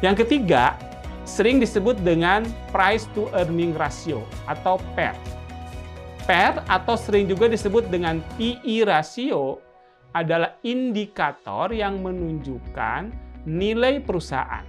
Yang 0.00 0.24
ketiga, 0.24 0.80
sering 1.28 1.60
disebut 1.60 2.00
dengan 2.00 2.48
price 2.72 3.04
to 3.12 3.28
earning 3.36 3.76
ratio 3.76 4.24
atau 4.48 4.80
PER. 4.96 5.12
PER 6.24 6.64
atau 6.68 6.96
sering 6.96 7.28
juga 7.28 7.52
disebut 7.52 7.92
dengan 7.92 8.24
PE 8.40 8.88
ratio 8.88 9.60
adalah 10.16 10.56
indikator 10.64 11.70
yang 11.70 12.00
menunjukkan 12.00 13.12
nilai 13.44 14.00
perusahaan. 14.02 14.64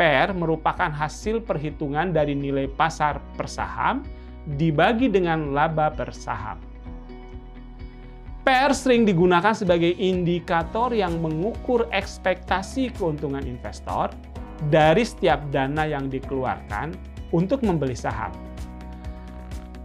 PER 0.00 0.32
merupakan 0.32 0.88
hasil 0.88 1.44
perhitungan 1.44 2.14
dari 2.14 2.32
nilai 2.32 2.70
pasar 2.72 3.20
per 3.36 3.44
saham 3.44 4.00
dibagi 4.56 5.12
dengan 5.12 5.52
laba 5.52 5.92
per 5.92 6.16
saham. 6.16 6.69
PER 8.50 8.74
sering 8.74 9.06
digunakan 9.06 9.54
sebagai 9.54 9.94
indikator 9.94 10.90
yang 10.90 11.22
mengukur 11.22 11.86
ekspektasi 11.94 12.90
keuntungan 12.98 13.46
investor 13.46 14.10
dari 14.66 15.06
setiap 15.06 15.38
dana 15.54 15.86
yang 15.86 16.10
dikeluarkan 16.10 16.90
untuk 17.30 17.62
membeli 17.62 17.94
saham. 17.94 18.34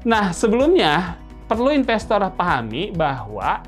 Nah, 0.01 0.33
sebelumnya 0.33 1.13
perlu 1.45 1.69
investor 1.69 2.25
pahami 2.33 2.89
bahwa 2.89 3.61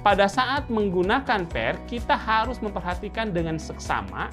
pada 0.00 0.24
saat 0.24 0.72
menggunakan 0.72 1.44
PER, 1.44 1.76
kita 1.84 2.16
harus 2.16 2.64
memperhatikan 2.64 3.36
dengan 3.36 3.60
seksama 3.60 4.32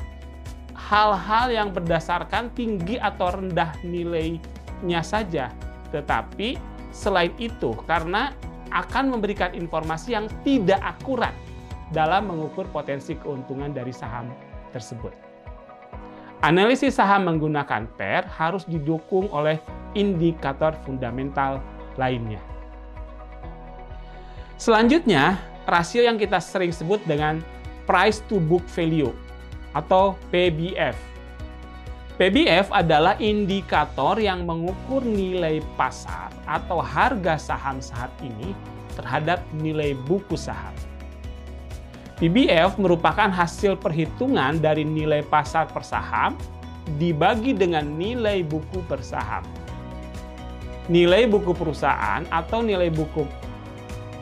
hal-hal 0.72 1.52
yang 1.52 1.76
berdasarkan 1.76 2.48
tinggi 2.56 2.96
atau 2.96 3.36
rendah 3.44 3.76
nilainya 3.84 5.04
saja. 5.04 5.52
Tetapi 5.92 6.56
selain 6.96 7.36
itu, 7.36 7.76
karena 7.84 8.32
akan 8.72 9.14
memberikan 9.14 9.52
informasi 9.56 10.16
yang 10.16 10.26
tidak 10.42 10.80
akurat 10.84 11.34
dalam 11.92 12.28
mengukur 12.28 12.68
potensi 12.72 13.16
keuntungan 13.16 13.72
dari 13.72 13.96
saham 13.96 14.28
tersebut. 14.76 15.12
Analisis 16.46 17.02
saham 17.02 17.26
menggunakan 17.26 17.90
PER 17.98 18.30
harus 18.30 18.62
didukung 18.70 19.26
oleh 19.34 19.58
indikator 19.98 20.78
fundamental 20.86 21.58
lainnya. 21.98 22.38
Selanjutnya, 24.62 25.42
rasio 25.66 26.06
yang 26.06 26.22
kita 26.22 26.38
sering 26.38 26.70
sebut 26.70 27.02
dengan 27.10 27.42
price 27.90 28.22
to 28.30 28.38
book 28.38 28.62
value 28.70 29.14
atau 29.74 30.14
PBF. 30.30 30.98
PBF 32.18 32.74
adalah 32.74 33.14
indikator 33.22 34.18
yang 34.18 34.50
mengukur 34.50 35.06
nilai 35.06 35.62
pasar 35.78 36.34
atau 36.50 36.82
harga 36.82 37.38
saham 37.38 37.78
saat 37.78 38.10
ini 38.26 38.58
terhadap 38.98 39.46
nilai 39.62 39.94
buku 40.10 40.34
saham. 40.34 40.74
PBF 42.18 42.82
merupakan 42.82 43.30
hasil 43.30 43.78
perhitungan 43.78 44.58
dari 44.58 44.82
nilai 44.82 45.22
pasar 45.22 45.70
per 45.70 45.86
saham 45.86 46.34
dibagi 46.98 47.54
dengan 47.54 47.86
nilai 47.86 48.42
buku 48.42 48.82
per 48.90 49.06
saham 49.06 49.46
nilai 50.88 51.28
buku 51.28 51.52
perusahaan 51.52 52.24
atau 52.32 52.64
nilai 52.64 52.88
buku 52.88 53.28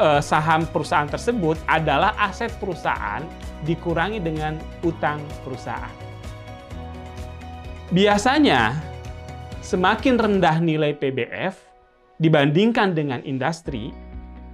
eh, 0.02 0.22
saham 0.22 0.66
perusahaan 0.70 1.10
tersebut 1.10 1.62
adalah 1.70 2.18
aset 2.18 2.52
perusahaan 2.58 3.22
dikurangi 3.66 4.22
dengan 4.22 4.58
utang 4.86 5.22
perusahaan. 5.46 6.05
Biasanya, 7.94 8.74
semakin 9.62 10.18
rendah 10.18 10.58
nilai 10.58 10.98
PBF 10.98 11.54
dibandingkan 12.18 12.98
dengan 12.98 13.22
industri, 13.22 13.94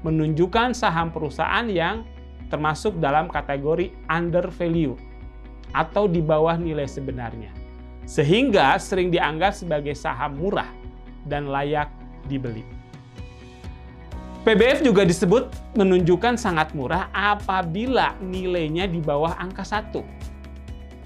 menunjukkan 0.03 0.75
saham 0.75 1.15
perusahaan 1.15 1.63
yang 1.71 2.03
termasuk 2.51 2.99
dalam 2.99 3.31
kategori 3.31 3.95
under 4.11 4.51
value 4.51 4.99
atau 5.71 6.11
di 6.11 6.19
bawah 6.19 6.59
nilai 6.59 6.83
sebenarnya, 6.83 7.55
sehingga 8.03 8.75
sering 8.75 9.07
dianggap 9.07 9.55
sebagai 9.55 9.95
saham 9.95 10.35
murah 10.35 10.67
dan 11.23 11.47
layak 11.47 11.87
dibeli. 12.27 12.67
PBF 14.43 14.83
juga 14.83 15.07
disebut 15.07 15.47
menunjukkan 15.79 16.35
sangat 16.35 16.75
murah 16.75 17.07
apabila 17.15 18.11
nilainya 18.19 18.91
di 18.91 18.99
bawah 18.99 19.39
angka 19.39 19.63
1. 19.63 20.03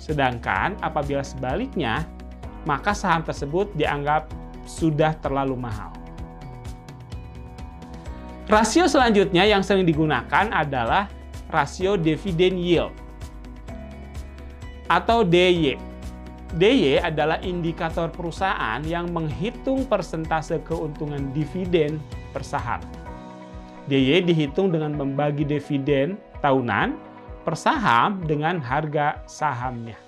Sedangkan 0.01 0.73
apabila 0.81 1.21
sebaliknya, 1.21 2.14
maka 2.65 2.91
saham 2.91 3.21
tersebut 3.23 3.71
dianggap 3.77 4.27
sudah 4.65 5.13
terlalu 5.21 5.55
mahal. 5.55 5.93
Rasio 8.45 8.85
selanjutnya 8.85 9.45
yang 9.45 9.65
sering 9.65 9.85
digunakan 9.89 10.49
adalah 10.53 11.09
rasio 11.49 11.97
dividend 11.97 12.57
yield 12.61 12.93
atau 14.85 15.25
DY 15.25 15.77
DY 16.55 17.03
adalah 17.03 17.41
indikator 17.43 18.07
perusahaan 18.07 18.79
yang 18.87 19.11
menghitung 19.11 19.83
persentase 19.89 20.61
keuntungan 20.63 21.33
dividen 21.35 21.99
per 22.31 22.47
saham. 22.47 22.79
DY 23.91 24.23
dihitung 24.23 24.71
dengan 24.71 24.95
membagi 24.95 25.43
dividen 25.43 26.15
tahunan 26.39 26.95
per 27.43 27.59
saham 27.59 28.23
dengan 28.23 28.63
harga 28.63 29.19
sahamnya. 29.27 30.04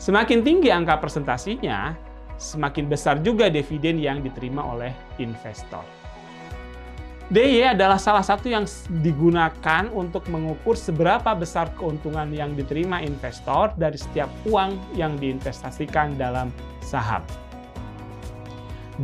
Semakin 0.00 0.40
tinggi 0.40 0.72
angka 0.72 0.96
presentasinya, 0.96 1.92
semakin 2.40 2.88
besar 2.88 3.20
juga 3.20 3.52
dividen 3.52 4.00
yang 4.00 4.24
diterima 4.24 4.64
oleh 4.64 4.96
investor. 5.20 5.84
DY 7.28 7.76
adalah 7.76 8.00
salah 8.00 8.24
satu 8.24 8.48
yang 8.48 8.64
digunakan 9.04 9.92
untuk 9.92 10.24
mengukur 10.32 10.72
seberapa 10.72 11.36
besar 11.36 11.68
keuntungan 11.76 12.32
yang 12.32 12.56
diterima 12.56 13.04
investor 13.04 13.76
dari 13.76 14.00
setiap 14.00 14.32
uang 14.48 14.96
yang 14.96 15.20
diinvestasikan 15.20 16.16
dalam 16.16 16.48
saham. 16.80 17.20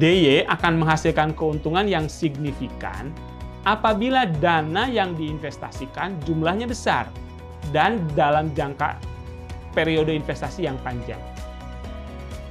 DY 0.01 0.49
akan 0.49 0.81
menghasilkan 0.81 1.37
keuntungan 1.37 1.85
yang 1.85 2.09
signifikan 2.09 3.13
apabila 3.69 4.25
dana 4.25 4.89
yang 4.89 5.13
diinvestasikan 5.13 6.17
jumlahnya 6.25 6.65
besar 6.65 7.05
dan 7.69 8.01
dalam 8.17 8.49
jangka 8.57 9.16
periode 9.77 10.17
investasi 10.17 10.65
yang 10.65 10.81
panjang. 10.81 11.21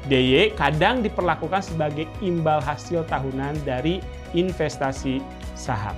DY 0.06 0.54
kadang 0.54 1.02
diperlakukan 1.02 1.66
sebagai 1.66 2.06
imbal 2.22 2.62
hasil 2.62 3.10
tahunan 3.10 3.58
dari 3.66 3.98
investasi 4.38 5.18
saham. 5.58 5.98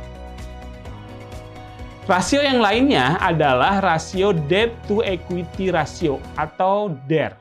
Rasio 2.08 2.40
yang 2.40 2.64
lainnya 2.64 3.20
adalah 3.20 3.84
rasio 3.84 4.32
debt 4.32 4.72
to 4.88 5.04
equity 5.04 5.76
ratio 5.76 6.24
atau 6.40 6.96
DER. 7.04 7.36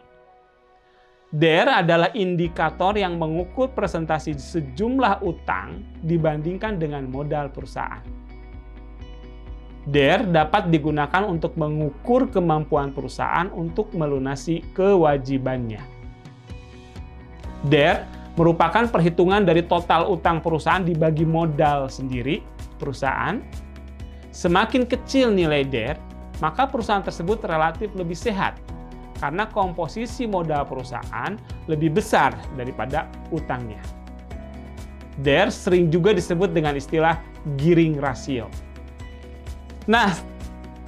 DER 1.31 1.87
adalah 1.87 2.11
indikator 2.18 2.99
yang 2.99 3.14
mengukur 3.14 3.70
presentasi 3.70 4.35
sejumlah 4.35 5.22
utang 5.22 5.87
dibandingkan 6.03 6.83
dengan 6.83 7.07
modal 7.07 7.46
perusahaan. 7.55 8.26
DER 9.87 10.27
dapat 10.27 10.66
digunakan 10.75 11.22
untuk 11.22 11.55
mengukur 11.55 12.27
kemampuan 12.27 12.90
perusahaan 12.90 13.46
untuk 13.55 13.94
melunasi 13.94 14.66
kewajibannya. 14.75 15.79
DER 17.70 18.03
merupakan 18.35 18.90
perhitungan 18.90 19.46
dari 19.46 19.62
total 19.62 20.11
utang 20.11 20.42
perusahaan 20.42 20.83
dibagi 20.83 21.22
modal 21.22 21.87
sendiri 21.87 22.42
perusahaan. 22.83 23.38
Semakin 24.35 24.85
kecil 24.90 25.31
nilai 25.31 25.62
DER, 25.62 25.96
maka 26.42 26.66
perusahaan 26.66 27.01
tersebut 27.01 27.46
relatif 27.46 27.94
lebih 27.94 28.18
sehat 28.18 28.59
karena 29.22 29.49
komposisi 29.49 30.29
modal 30.29 30.68
perusahaan 30.68 31.38
lebih 31.70 31.96
besar 31.96 32.37
daripada 32.59 33.09
utangnya. 33.33 33.81
DER 35.22 35.49
sering 35.49 35.88
juga 35.88 36.12
disebut 36.12 36.53
dengan 36.53 36.77
istilah 36.77 37.16
gearing 37.57 37.96
ratio. 37.96 38.51
Nah, 39.87 40.11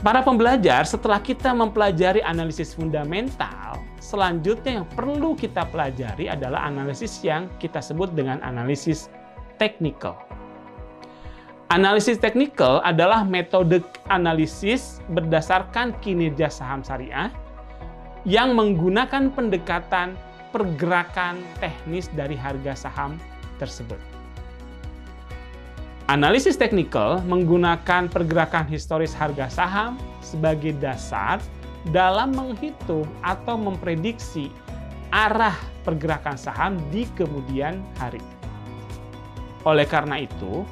para 0.03 0.27
pembelajar 0.27 0.83
setelah 0.83 1.23
kita 1.23 1.55
mempelajari 1.55 2.19
analisis 2.19 2.75
fundamental, 2.75 3.79
selanjutnya 4.03 4.83
yang 4.83 4.89
perlu 4.99 5.39
kita 5.39 5.71
pelajari 5.71 6.27
adalah 6.27 6.67
analisis 6.67 7.23
yang 7.23 7.47
kita 7.63 7.79
sebut 7.79 8.11
dengan 8.11 8.43
analisis 8.43 9.07
teknikal. 9.63 10.19
Analisis 11.71 12.19
teknikal 12.19 12.83
adalah 12.83 13.23
metode 13.23 13.87
analisis 14.11 14.99
berdasarkan 15.15 15.95
kinerja 16.03 16.51
saham 16.51 16.83
syariah 16.83 17.31
yang 18.27 18.59
menggunakan 18.59 19.31
pendekatan 19.31 20.19
pergerakan 20.51 21.39
teknis 21.63 22.11
dari 22.19 22.35
harga 22.35 22.89
saham 22.89 23.15
tersebut. 23.63 24.18
Analisis 26.09 26.57
teknikal 26.57 27.21
menggunakan 27.29 28.09
pergerakan 28.09 28.65
historis 28.65 29.13
harga 29.13 29.53
saham 29.53 30.01
sebagai 30.25 30.73
dasar 30.81 31.37
dalam 31.93 32.33
menghitung 32.33 33.05
atau 33.21 33.61
memprediksi 33.61 34.49
arah 35.13 35.53
pergerakan 35.85 36.41
saham 36.41 36.81
di 36.89 37.05
kemudian 37.13 37.85
hari. 38.01 38.25
Oleh 39.69 39.85
karena 39.85 40.25
itu, 40.25 40.65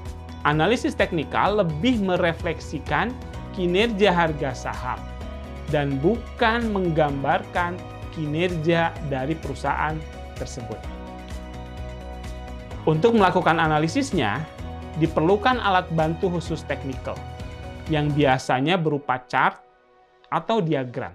analisis 0.49 0.97
teknikal 0.97 1.61
lebih 1.61 2.01
merefleksikan 2.01 3.13
kinerja 3.53 4.17
harga 4.17 4.57
saham 4.57 4.97
dan 5.69 6.01
bukan 6.01 6.65
menggambarkan 6.73 7.77
kinerja 8.17 8.89
dari 9.13 9.37
perusahaan 9.37 10.01
tersebut. 10.41 10.81
Untuk 12.89 13.13
melakukan 13.13 13.61
analisisnya, 13.61 14.56
diperlukan 14.97 15.61
alat 15.61 15.89
bantu 15.93 16.39
khusus 16.39 16.65
teknikal 16.65 17.17
yang 17.93 18.11
biasanya 18.11 18.81
berupa 18.81 19.23
chart 19.31 19.61
atau 20.33 20.59
diagram. 20.59 21.15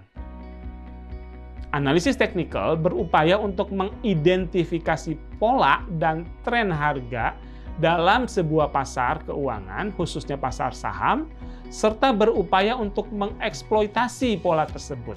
Analisis 1.72 2.20
teknikal 2.20 2.76
berupaya 2.76 3.40
untuk 3.40 3.72
mengidentifikasi 3.72 5.16
pola 5.40 5.80
dan 5.96 6.28
tren 6.44 6.68
harga 6.68 7.32
dalam 7.80 8.28
sebuah 8.28 8.68
pasar 8.68 9.24
keuangan, 9.24 9.88
khususnya 9.96 10.36
pasar 10.36 10.76
saham, 10.76 11.32
serta 11.72 12.12
berupaya 12.12 12.76
untuk 12.76 13.08
mengeksploitasi 13.08 14.36
pola 14.44 14.68
tersebut 14.68 15.16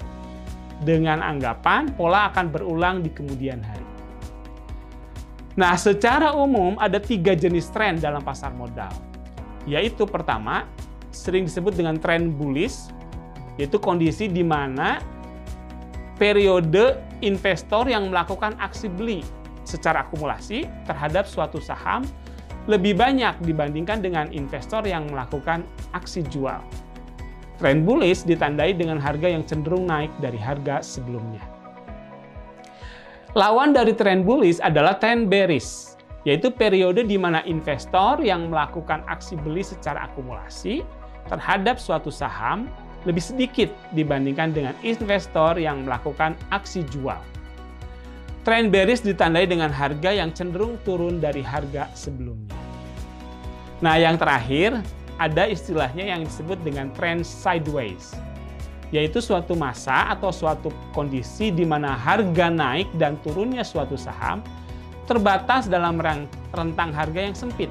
dengan 0.82 1.20
anggapan 1.20 1.92
pola 1.92 2.32
akan 2.32 2.46
berulang 2.48 3.04
di 3.04 3.12
kemudian 3.12 3.60
hari. 3.60 3.85
Nah, 5.56 5.72
secara 5.80 6.36
umum 6.36 6.76
ada 6.76 7.00
tiga 7.00 7.32
jenis 7.32 7.72
tren 7.72 7.96
dalam 7.96 8.20
pasar 8.20 8.52
modal, 8.52 8.92
yaitu 9.64 10.04
pertama, 10.04 10.68
sering 11.08 11.48
disebut 11.48 11.72
dengan 11.72 11.96
tren 11.96 12.28
bullish, 12.28 12.92
yaitu 13.56 13.80
kondisi 13.80 14.28
di 14.28 14.44
mana 14.44 15.00
periode 16.20 17.00
investor 17.24 17.88
yang 17.88 18.12
melakukan 18.12 18.52
aksi 18.60 18.92
beli 18.92 19.24
secara 19.64 20.04
akumulasi 20.04 20.68
terhadap 20.84 21.24
suatu 21.24 21.56
saham 21.56 22.04
lebih 22.68 22.92
banyak 22.92 23.40
dibandingkan 23.40 24.04
dengan 24.04 24.28
investor 24.36 24.84
yang 24.84 25.08
melakukan 25.08 25.64
aksi 25.96 26.20
jual. 26.28 26.60
Tren 27.56 27.88
bullish 27.88 28.28
ditandai 28.28 28.76
dengan 28.76 29.00
harga 29.00 29.32
yang 29.32 29.40
cenderung 29.48 29.88
naik 29.88 30.12
dari 30.20 30.36
harga 30.36 30.84
sebelumnya. 30.84 31.55
Lawan 33.36 33.76
dari 33.76 33.92
tren 33.92 34.24
bullish 34.24 34.64
adalah 34.64 34.96
tren 34.96 35.28
bearish, 35.28 35.92
yaitu 36.24 36.48
periode 36.48 37.04
di 37.04 37.20
mana 37.20 37.44
investor 37.44 38.16
yang 38.24 38.48
melakukan 38.48 39.04
aksi 39.12 39.36
beli 39.36 39.60
secara 39.60 40.08
akumulasi 40.08 40.80
terhadap 41.28 41.76
suatu 41.76 42.08
saham 42.08 42.64
lebih 43.04 43.20
sedikit 43.20 43.68
dibandingkan 43.92 44.56
dengan 44.56 44.72
investor 44.80 45.60
yang 45.60 45.84
melakukan 45.84 46.32
aksi 46.48 46.80
jual. 46.88 47.20
Tren 48.40 48.72
bearish 48.72 49.04
ditandai 49.04 49.44
dengan 49.44 49.68
harga 49.68 50.16
yang 50.16 50.32
cenderung 50.32 50.80
turun 50.88 51.20
dari 51.20 51.44
harga 51.44 51.92
sebelumnya. 51.92 52.56
Nah, 53.84 54.00
yang 54.00 54.16
terakhir 54.16 54.80
ada 55.20 55.44
istilahnya 55.44 56.08
yang 56.08 56.24
disebut 56.24 56.56
dengan 56.64 56.88
tren 56.96 57.20
sideways, 57.20 58.16
yaitu 58.94 59.18
suatu 59.18 59.58
masa 59.58 60.14
atau 60.14 60.30
suatu 60.30 60.70
kondisi 60.94 61.50
di 61.50 61.66
mana 61.66 61.94
harga 61.94 62.46
naik 62.46 62.86
dan 62.94 63.18
turunnya 63.22 63.66
suatu 63.66 63.98
saham 63.98 64.44
terbatas 65.10 65.66
dalam 65.66 65.98
rentang 66.54 66.90
harga 66.94 67.20
yang 67.20 67.34
sempit 67.34 67.70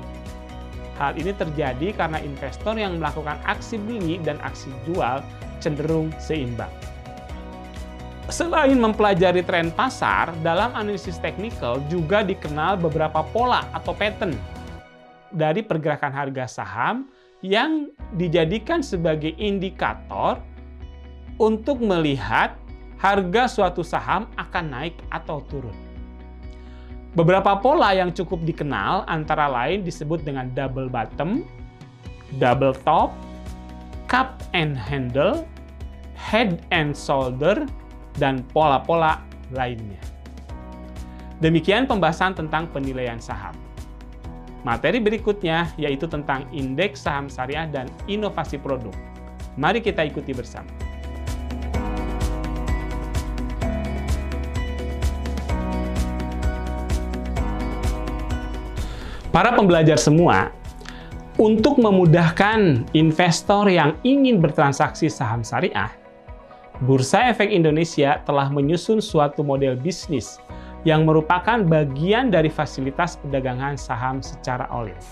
Hal 0.95 1.11
ini 1.19 1.35
terjadi 1.35 1.91
karena 1.91 2.23
investor 2.23 2.79
yang 2.79 3.03
melakukan 3.03 3.35
aksi 3.43 3.75
beli 3.75 4.15
dan 4.23 4.39
aksi 4.39 4.71
jual 4.87 5.19
cenderung 5.59 6.07
seimbang. 6.23 6.71
Selain 8.31 8.73
mempelajari 8.73 9.45
tren 9.45 9.69
pasar, 9.69 10.33
dalam 10.41 10.73
analisis 10.73 11.21
teknikal 11.21 11.77
juga 11.91 12.25
dikenal 12.25 12.79
beberapa 12.79 13.21
pola 13.21 13.67
atau 13.69 13.93
pattern 13.93 14.33
dari 15.29 15.61
pergerakan 15.61 16.09
harga 16.09 16.63
saham 16.63 17.05
yang 17.45 17.91
dijadikan 18.17 18.81
sebagai 18.81 19.35
indikator 19.37 20.41
untuk 21.35 21.83
melihat 21.83 22.55
harga 22.99 23.51
suatu 23.51 23.83
saham 23.83 24.25
akan 24.39 24.65
naik 24.71 24.95
atau 25.11 25.43
turun. 25.51 25.75
Beberapa 27.15 27.55
pola 27.63 27.95
yang 27.95 28.11
cukup 28.11 28.43
dikenal 28.43 29.07
antara 29.07 29.47
lain 29.47 29.87
disebut 29.87 30.27
dengan 30.27 30.51
double 30.51 30.91
bottom, 30.91 31.47
double 32.43 32.75
top, 32.83 33.15
cup 34.11 34.43
and 34.51 34.75
handle, 34.75 35.47
head 36.19 36.59
and 36.75 36.91
shoulder, 36.91 37.63
dan 38.19 38.43
pola-pola 38.51 39.23
lainnya. 39.55 39.99
Demikian 41.39 41.87
pembahasan 41.87 42.35
tentang 42.35 42.67
penilaian 42.71 43.19
saham. 43.19 43.55
Materi 44.67 44.99
berikutnya 44.99 45.71
yaitu 45.79 46.09
tentang 46.09 46.47
indeks 46.51 47.03
saham 47.05 47.31
syariah 47.31 47.69
dan 47.69 47.87
inovasi 48.11 48.59
produk. 48.59 48.95
Mari 49.55 49.79
kita 49.79 50.03
ikuti 50.03 50.35
bersama. 50.35 50.84
Para 59.35 59.51
pembelajar 59.51 59.99
semua, 59.99 60.47
untuk 61.35 61.75
memudahkan 61.75 62.87
investor 62.95 63.67
yang 63.67 63.99
ingin 64.07 64.39
bertransaksi 64.39 65.11
saham 65.11 65.43
syariah, 65.43 65.91
Bursa 66.87 67.27
Efek 67.27 67.51
Indonesia 67.51 68.23
telah 68.23 68.47
menyusun 68.47 69.03
suatu 69.03 69.43
model 69.43 69.75
bisnis 69.75 70.39
yang 70.87 71.03
merupakan 71.03 71.67
bagian 71.67 72.31
dari 72.31 72.47
fasilitas 72.47 73.19
perdagangan 73.19 73.75
saham 73.75 74.23
secara 74.23 74.71
olive. 74.71 75.03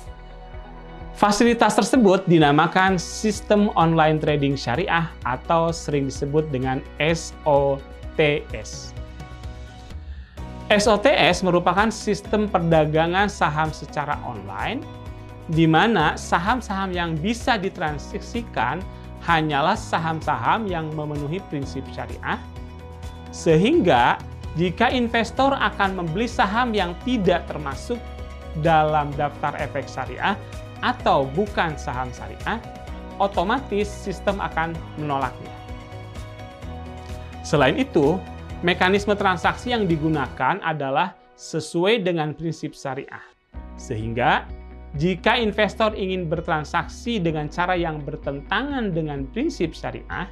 Fasilitas 1.20 1.76
tersebut 1.76 2.24
dinamakan 2.24 2.96
Sistem 2.96 3.76
Online 3.76 4.24
Trading 4.24 4.56
Syariah 4.56 5.12
atau 5.28 5.76
sering 5.76 6.08
disebut 6.08 6.48
dengan 6.48 6.80
SOTS. 6.96 8.96
SOTS 10.74 11.46
merupakan 11.46 11.94
sistem 11.94 12.50
perdagangan 12.50 13.30
saham 13.30 13.70
secara 13.70 14.18
online 14.26 14.82
di 15.52 15.70
mana 15.70 16.18
saham-saham 16.18 16.90
yang 16.96 17.14
bisa 17.20 17.60
ditransaksikan 17.60 18.82
hanyalah 19.22 19.78
saham-saham 19.78 20.66
yang 20.66 20.90
memenuhi 20.98 21.44
prinsip 21.52 21.84
syariah 21.94 22.40
sehingga 23.30 24.18
jika 24.54 24.90
investor 24.94 25.58
akan 25.58 25.98
membeli 25.98 26.30
saham 26.30 26.74
yang 26.78 26.94
tidak 27.02 27.46
termasuk 27.50 27.98
dalam 28.62 29.10
daftar 29.18 29.58
efek 29.58 29.90
syariah 29.90 30.38
atau 30.86 31.26
bukan 31.34 31.74
saham 31.74 32.14
syariah, 32.14 32.62
otomatis 33.18 33.90
sistem 33.90 34.38
akan 34.38 34.78
menolaknya. 35.02 35.50
Selain 37.42 37.74
itu, 37.74 38.22
Mekanisme 38.64 39.12
transaksi 39.20 39.76
yang 39.76 39.84
digunakan 39.84 40.56
adalah 40.64 41.20
sesuai 41.36 42.00
dengan 42.00 42.32
prinsip 42.32 42.72
syariah. 42.72 43.20
Sehingga 43.76 44.48
jika 44.96 45.36
investor 45.36 45.92
ingin 46.00 46.32
bertransaksi 46.32 47.20
dengan 47.20 47.52
cara 47.52 47.76
yang 47.76 48.00
bertentangan 48.00 48.96
dengan 48.96 49.28
prinsip 49.36 49.76
syariah, 49.76 50.32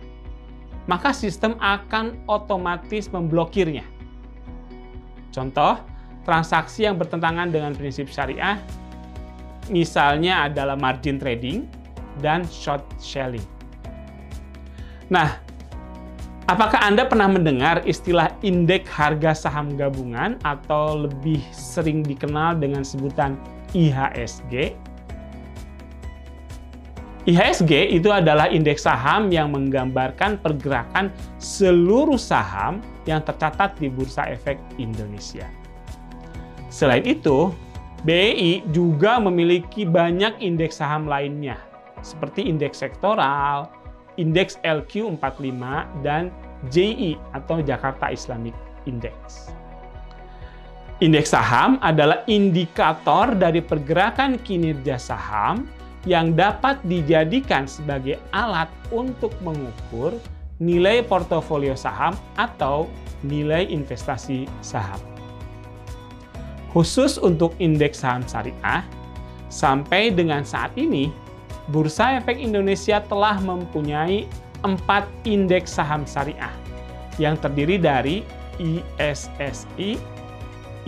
maka 0.87 1.11
sistem 1.11 1.59
akan 1.59 2.23
otomatis 2.31 3.11
memblokirnya. 3.11 3.83
Contoh, 5.35 5.83
transaksi 6.23 6.87
yang 6.87 6.95
bertentangan 6.95 7.51
dengan 7.51 7.75
prinsip 7.75 8.07
syariah 8.07 8.63
misalnya 9.67 10.47
adalah 10.47 10.79
margin 10.79 11.19
trading 11.19 11.67
dan 12.23 12.47
short 12.47 12.87
selling. 12.95 13.43
Nah, 15.11 15.50
Apakah 16.51 16.83
Anda 16.83 17.07
pernah 17.07 17.31
mendengar 17.31 17.79
istilah 17.87 18.27
indeks 18.43 18.91
harga 18.91 19.31
saham 19.31 19.79
gabungan 19.79 20.35
atau 20.43 21.07
lebih 21.07 21.39
sering 21.55 22.03
dikenal 22.03 22.59
dengan 22.59 22.83
sebutan 22.83 23.39
IHSG? 23.71 24.75
IHSG 27.23 27.95
itu 27.95 28.11
adalah 28.11 28.51
indeks 28.51 28.83
saham 28.83 29.31
yang 29.31 29.55
menggambarkan 29.55 30.43
pergerakan 30.43 31.07
seluruh 31.39 32.19
saham 32.19 32.83
yang 33.07 33.23
tercatat 33.23 33.79
di 33.79 33.87
Bursa 33.87 34.27
Efek 34.27 34.59
Indonesia. 34.75 35.47
Selain 36.67 37.07
itu, 37.07 37.55
BEI 38.03 38.67
juga 38.75 39.23
memiliki 39.23 39.87
banyak 39.87 40.43
indeks 40.43 40.83
saham 40.83 41.07
lainnya, 41.07 41.55
seperti 42.03 42.43
indeks 42.43 42.83
sektoral, 42.83 43.71
indeks 44.19 44.59
LQ45 44.67 45.55
dan 46.03 46.27
JI 46.69 47.17
atau 47.33 47.63
Jakarta 47.65 48.13
Islamic 48.13 48.53
Index. 48.85 49.49
Indeks 51.01 51.33
saham 51.33 51.81
adalah 51.81 52.21
indikator 52.29 53.33
dari 53.33 53.57
pergerakan 53.57 54.37
kinerja 54.37 55.01
saham 55.01 55.65
yang 56.05 56.37
dapat 56.37 56.77
dijadikan 56.85 57.65
sebagai 57.65 58.21
alat 58.29 58.69
untuk 58.93 59.33
mengukur 59.41 60.13
nilai 60.61 61.01
portofolio 61.01 61.73
saham 61.73 62.13
atau 62.37 62.85
nilai 63.25 63.65
investasi 63.65 64.45
saham. 64.61 65.01
Khusus 66.69 67.17
untuk 67.17 67.57
indeks 67.57 68.05
saham 68.05 68.21
syariah, 68.29 68.85
sampai 69.49 70.13
dengan 70.13 70.45
saat 70.45 70.71
ini, 70.77 71.09
Bursa 71.73 72.21
Efek 72.21 72.37
Indonesia 72.37 73.01
telah 73.09 73.41
mempunyai 73.41 74.29
empat 74.61 75.09
indeks 75.25 75.73
saham 75.77 76.05
syariah 76.05 76.53
yang 77.19 77.35
terdiri 77.37 77.77
dari 77.81 78.23
ISSI, 78.61 79.97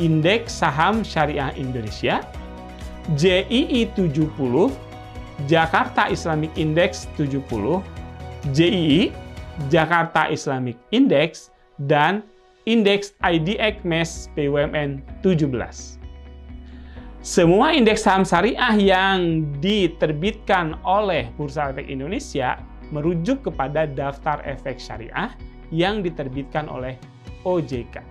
Indeks 0.02 0.62
Saham 0.62 1.06
Syariah 1.06 1.54
Indonesia, 1.58 2.22
JII 3.18 3.94
70, 3.94 4.74
Jakarta 5.50 6.10
Islamic 6.10 6.54
Index 6.58 7.10
70, 7.18 7.82
JII, 8.54 9.14
Jakarta 9.70 10.30
Islamic 10.30 10.78
Index, 10.90 11.54
dan 11.78 12.26
Indeks 12.64 13.12
IDX 13.20 13.84
MES 13.84 14.32
BUMN 14.40 15.04
17. 15.20 16.00
Semua 17.24 17.72
indeks 17.72 18.04
saham 18.04 18.28
syariah 18.28 18.76
yang 18.76 19.48
diterbitkan 19.64 20.76
oleh 20.84 21.32
Bursa 21.40 21.72
Efek 21.72 21.88
Indonesia 21.88 22.60
merujuk 22.92 23.46
kepada 23.46 23.88
daftar 23.88 24.42
efek 24.44 24.82
syariah 24.82 25.32
yang 25.70 26.02
diterbitkan 26.02 26.68
oleh 26.68 27.00
OJK. 27.48 28.02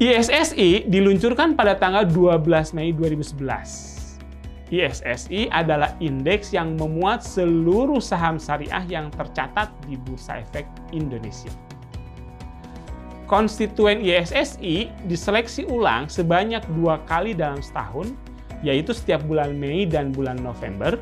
ISSI 0.00 0.88
diluncurkan 0.88 1.52
pada 1.52 1.76
tanggal 1.76 2.08
12 2.08 2.72
Mei 2.72 2.90
2011. 2.96 4.72
ISSI 4.72 5.50
adalah 5.52 5.92
indeks 6.00 6.56
yang 6.56 6.78
memuat 6.78 7.20
seluruh 7.20 8.00
saham 8.00 8.40
syariah 8.40 8.86
yang 8.88 9.12
tercatat 9.12 9.68
di 9.84 10.00
Bursa 10.00 10.40
Efek 10.40 10.64
Indonesia 10.96 11.52
konstituen 13.30 14.02
ISSI 14.02 14.90
diseleksi 15.06 15.62
ulang 15.70 16.10
sebanyak 16.10 16.66
dua 16.74 16.98
kali 17.06 17.30
dalam 17.30 17.62
setahun, 17.62 18.10
yaitu 18.66 18.90
setiap 18.90 19.22
bulan 19.30 19.54
Mei 19.54 19.86
dan 19.86 20.10
bulan 20.10 20.42
November, 20.42 20.98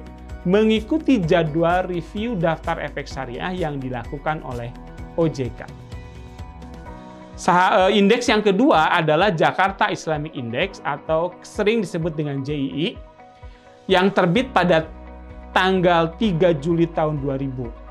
mengikuti 0.47 1.19
jadwal 1.19 1.89
review 1.91 2.39
daftar 2.39 2.79
efek 2.79 3.11
syariah 3.11 3.51
yang 3.55 3.83
dilakukan 3.83 4.39
oleh 4.47 4.71
OJK. 5.19 5.89
Eh, 7.39 7.91
indeks 7.95 8.27
yang 8.27 8.43
kedua 8.43 8.91
adalah 8.91 9.31
Jakarta 9.31 9.91
Islamic 9.95 10.35
Index 10.35 10.83
atau 10.83 11.39
sering 11.47 11.87
disebut 11.87 12.19
dengan 12.19 12.43
JII 12.43 12.99
yang 13.87 14.11
terbit 14.11 14.51
pada 14.51 14.91
tanggal 15.55 16.19
3 16.19 16.59
Juli 16.59 16.91
tahun 16.91 17.23
2000 17.23 17.89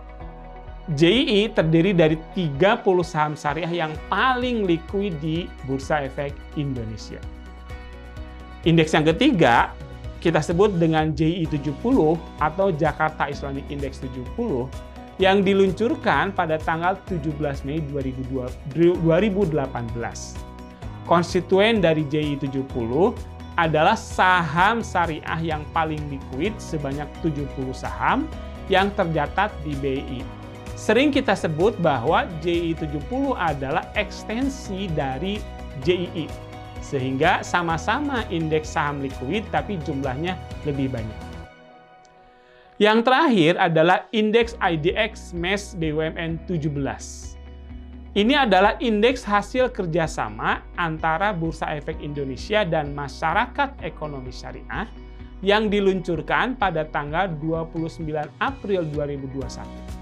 JII 0.95 1.51
terdiri 1.51 1.91
dari 1.91 2.15
30 2.31 2.63
saham 3.03 3.35
syariah 3.35 3.87
yang 3.87 3.91
paling 4.07 4.63
liquid 4.63 5.19
di 5.19 5.43
Bursa 5.67 6.07
Efek 6.07 6.31
Indonesia. 6.55 7.19
Indeks 8.63 8.95
yang 8.95 9.03
ketiga 9.03 9.75
kita 10.27 10.43
sebut 10.43 10.75
dengan 10.75 11.15
JII 11.15 11.47
70 11.47 11.79
atau 12.43 12.67
Jakarta 12.75 13.31
Islamic 13.31 13.63
Index 13.71 14.03
70 14.03 14.67
yang 15.23 15.39
diluncurkan 15.39 16.35
pada 16.35 16.59
tanggal 16.59 16.99
17 17.07 17.63
Mei 17.63 17.79
2018. 17.79 18.67
Konstituen 21.07 21.79
dari 21.79 22.03
JII 22.03 22.35
70 22.43 23.15
adalah 23.55 23.95
saham 23.95 24.83
syariah 24.83 25.39
yang 25.39 25.63
paling 25.71 26.03
liquid 26.11 26.51
sebanyak 26.59 27.07
70 27.23 27.47
saham 27.71 28.27
yang 28.67 28.91
tercatat 28.99 29.55
di 29.63 29.71
BI 29.79 30.19
Sering 30.77 31.09
kita 31.09 31.33
sebut 31.33 31.73
bahwa 31.79 32.27
JI 32.43 32.75
70 32.77 33.33
adalah 33.33 33.89
ekstensi 33.95 34.91
dari 34.91 35.41
JII. 35.81 36.46
Sehingga 36.83 37.43
sama-sama 37.43 38.23
indeks 38.31 38.71
saham 38.73 39.03
likuid 39.03 39.45
tapi 39.53 39.77
jumlahnya 39.83 40.39
lebih 40.63 40.91
banyak. 40.93 41.19
Yang 42.77 43.09
terakhir 43.09 43.53
adalah 43.57 44.05
indeks 44.13 44.53
IDX 44.61 45.33
MES 45.33 45.73
BUMN 45.81 46.45
17. 46.45 47.35
Ini 48.17 48.33
adalah 48.45 48.77
indeks 48.81 49.25
hasil 49.25 49.73
kerjasama 49.73 50.61
antara 50.77 51.33
Bursa 51.33 51.73
Efek 51.73 52.01
Indonesia 52.01 52.65
dan 52.65 52.93
Masyarakat 52.93 53.81
Ekonomi 53.81 54.33
Syariah 54.33 54.89
yang 55.45 55.69
diluncurkan 55.69 56.57
pada 56.57 56.85
tanggal 56.89 57.29
29 57.37 58.01
April 58.41 58.81
2021 58.89 59.97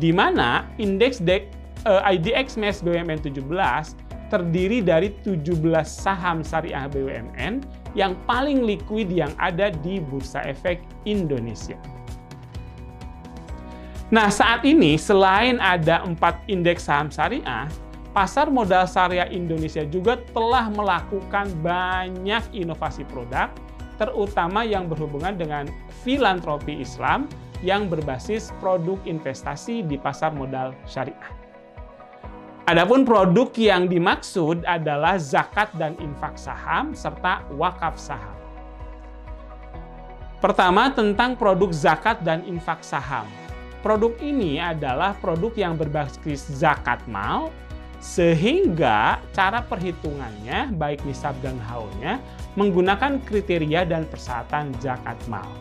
di 0.00 0.10
mana 0.10 0.66
indeks 0.80 1.20
de, 1.20 1.44
eh, 1.84 2.12
IDX 2.16 2.56
MES 2.56 2.80
BUMN 2.80 3.20
17 3.20 3.96
terdiri 4.34 4.82
dari 4.82 5.14
17 5.22 5.62
saham 5.86 6.42
syariah 6.42 6.90
BUMN 6.90 7.62
yang 7.94 8.18
paling 8.26 8.66
liquid 8.66 9.06
yang 9.06 9.30
ada 9.38 9.70
di 9.70 10.02
Bursa 10.02 10.42
Efek 10.42 10.82
Indonesia. 11.06 11.78
Nah, 14.10 14.26
saat 14.34 14.66
ini 14.66 14.98
selain 14.98 15.62
ada 15.62 16.02
empat 16.02 16.42
indeks 16.50 16.90
saham 16.90 17.14
syariah, 17.14 17.70
pasar 18.10 18.50
modal 18.50 18.90
syariah 18.90 19.30
Indonesia 19.30 19.86
juga 19.86 20.18
telah 20.34 20.66
melakukan 20.66 21.46
banyak 21.62 22.42
inovasi 22.50 23.06
produk, 23.06 23.54
terutama 24.02 24.66
yang 24.66 24.90
berhubungan 24.90 25.38
dengan 25.38 25.70
filantropi 26.02 26.82
Islam 26.82 27.30
yang 27.62 27.86
berbasis 27.86 28.50
produk 28.58 28.98
investasi 29.06 29.86
di 29.86 29.94
pasar 29.94 30.34
modal 30.34 30.74
syariah. 30.90 31.43
Adapun 32.64 33.04
produk 33.04 33.52
yang 33.60 33.92
dimaksud 33.92 34.64
adalah 34.64 35.20
zakat 35.20 35.68
dan 35.76 35.92
infak 36.00 36.40
saham 36.40 36.96
serta 36.96 37.44
wakaf 37.60 38.00
saham. 38.00 38.32
Pertama 40.40 40.88
tentang 40.88 41.36
produk 41.36 41.68
zakat 41.76 42.24
dan 42.24 42.40
infak 42.48 42.80
saham. 42.80 43.28
Produk 43.84 44.16
ini 44.24 44.56
adalah 44.56 45.12
produk 45.20 45.52
yang 45.52 45.76
berbasis 45.76 46.48
zakat 46.56 47.04
mal 47.04 47.52
sehingga 48.00 49.20
cara 49.36 49.60
perhitungannya 49.60 50.72
baik 50.72 51.04
nisab 51.04 51.36
dan 51.44 51.60
haulnya 51.68 52.16
menggunakan 52.56 53.20
kriteria 53.28 53.84
dan 53.84 54.08
persyaratan 54.08 54.72
zakat 54.80 55.20
mal. 55.28 55.52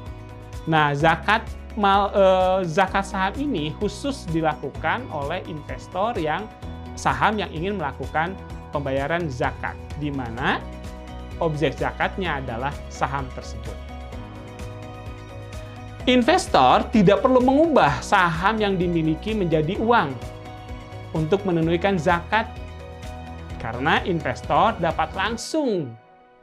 Nah, 0.72 0.96
zakat 0.96 1.44
mal, 1.76 2.16
eh, 2.16 2.60
zakat 2.64 3.04
saham 3.04 3.36
ini 3.36 3.76
khusus 3.76 4.24
dilakukan 4.32 5.04
oleh 5.12 5.44
investor 5.52 6.16
yang 6.16 6.48
saham 6.94 7.40
yang 7.40 7.50
ingin 7.54 7.78
melakukan 7.78 8.38
pembayaran 8.74 9.30
zakat, 9.30 9.78
di 10.02 10.10
mana 10.10 10.58
objek 11.42 11.78
zakatnya 11.78 12.42
adalah 12.42 12.74
saham 12.90 13.26
tersebut. 13.34 13.76
Investor 16.04 16.84
tidak 16.92 17.24
perlu 17.24 17.40
mengubah 17.40 18.04
saham 18.04 18.60
yang 18.60 18.76
dimiliki 18.76 19.32
menjadi 19.32 19.80
uang 19.80 20.12
untuk 21.16 21.48
menunaikan 21.48 21.96
zakat 21.96 22.44
karena 23.64 24.04
investor 24.04 24.76
dapat 24.84 25.16
langsung 25.16 25.88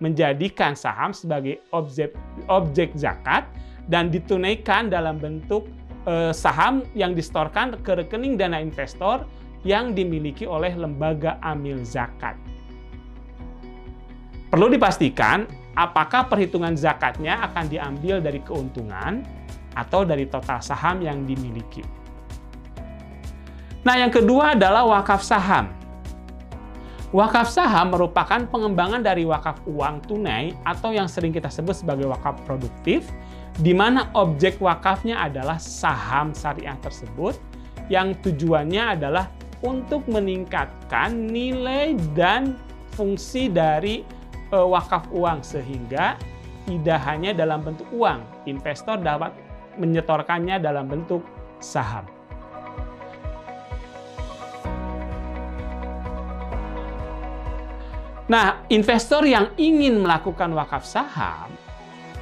menjadikan 0.01 0.73
saham 0.73 1.13
sebagai 1.13 1.61
objek 1.77 2.17
objek 2.49 2.97
zakat 2.97 3.45
dan 3.93 4.09
ditunaikan 4.09 4.89
dalam 4.89 5.21
bentuk 5.21 5.69
eh, 6.09 6.33
saham 6.33 6.81
yang 6.97 7.13
distorkan 7.13 7.77
ke 7.85 8.01
rekening 8.01 8.41
dana 8.41 8.57
investor 8.57 9.29
yang 9.67 9.93
dimiliki 9.93 10.49
oleh 10.49 10.73
lembaga 10.73 11.37
amil 11.45 11.85
zakat. 11.85 12.37
Perlu 14.51 14.67
dipastikan 14.73 15.47
apakah 15.79 16.27
perhitungan 16.27 16.75
zakatnya 16.75 17.39
akan 17.47 17.71
diambil 17.71 18.19
dari 18.19 18.43
keuntungan 18.43 19.23
atau 19.79 20.03
dari 20.03 20.27
total 20.27 20.59
saham 20.59 20.99
yang 21.05 21.23
dimiliki. 21.23 21.87
Nah, 23.81 23.97
yang 23.97 24.13
kedua 24.13 24.59
adalah 24.59 24.85
wakaf 24.85 25.23
saham. 25.25 25.71
Wakaf 27.11 27.51
saham 27.51 27.91
merupakan 27.91 28.39
pengembangan 28.47 29.03
dari 29.03 29.27
wakaf 29.27 29.59
uang 29.67 30.05
tunai 30.07 30.55
atau 30.63 30.95
yang 30.95 31.11
sering 31.11 31.35
kita 31.35 31.51
sebut 31.51 31.75
sebagai 31.75 32.07
wakaf 32.07 32.39
produktif 32.47 33.03
di 33.59 33.75
mana 33.75 34.15
objek 34.15 34.63
wakafnya 34.63 35.19
adalah 35.19 35.59
saham 35.59 36.31
syariah 36.31 36.79
tersebut 36.79 37.35
yang 37.91 38.15
tujuannya 38.23 38.95
adalah 38.95 39.27
untuk 39.61 40.05
meningkatkan 40.09 41.13
nilai 41.29 41.97
dan 42.17 42.57
fungsi 42.97 43.53
dari 43.53 44.03
uh, 44.53 44.65
wakaf 44.65 45.09
uang 45.13 45.45
sehingga 45.45 46.17
tidak 46.65 47.01
hanya 47.05 47.33
dalam 47.37 47.61
bentuk 47.65 47.89
uang, 47.93 48.21
investor 48.49 48.97
dapat 49.01 49.33
menyetorkannya 49.77 50.61
dalam 50.61 50.87
bentuk 50.89 51.25
saham. 51.61 52.05
Nah, 58.31 58.63
investor 58.71 59.27
yang 59.27 59.51
ingin 59.59 59.99
melakukan 59.99 60.55
wakaf 60.55 60.87
saham 60.87 61.51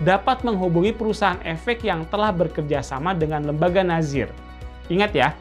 dapat 0.00 0.40
menghubungi 0.40 0.96
perusahaan 0.96 1.36
efek 1.44 1.84
yang 1.84 2.08
telah 2.08 2.32
bekerja 2.32 2.80
sama 2.80 3.12
dengan 3.12 3.44
lembaga 3.44 3.84
nazir 3.84 4.32
Ingat 4.88 5.12
ya, 5.12 5.36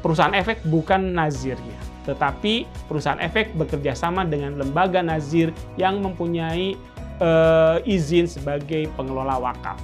perusahaan 0.00 0.32
efek 0.34 0.64
bukan 0.68 1.14
nazirnya, 1.16 1.78
tetapi 2.08 2.68
perusahaan 2.88 3.20
efek 3.20 3.52
bekerja 3.56 3.92
sama 3.92 4.24
dengan 4.24 4.56
lembaga 4.56 5.04
nazir 5.04 5.52
yang 5.76 6.00
mempunyai 6.00 6.76
uh, 7.20 7.78
izin 7.84 8.26
sebagai 8.26 8.88
pengelola 8.96 9.36
wakaf. 9.38 9.76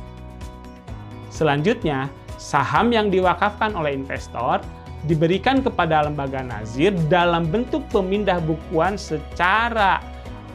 Selanjutnya, 1.28 2.08
saham 2.40 2.92
yang 2.92 3.12
diwakafkan 3.12 3.76
oleh 3.76 3.92
investor 3.92 4.64
diberikan 5.04 5.60
kepada 5.60 6.08
lembaga 6.08 6.40
nazir 6.42 6.90
dalam 7.12 7.46
bentuk 7.46 7.84
pemindah 7.92 8.40
bukuan 8.42 8.96
secara 8.96 10.00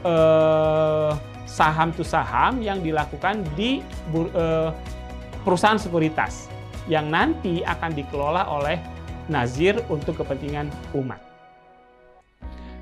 uh, 0.04 1.14
saham 1.46 1.94
to 1.94 2.02
saham 2.02 2.60
yang 2.60 2.82
dilakukan 2.82 3.46
di 3.54 3.80
uh, 4.12 4.74
perusahaan 5.46 5.80
sekuritas 5.80 6.50
yang 6.90 7.14
nanti 7.14 7.62
akan 7.62 7.94
dikelola 7.94 8.50
oleh 8.50 8.82
nazir 9.28 9.78
untuk 9.92 10.22
kepentingan 10.22 10.72
umat. 10.96 11.22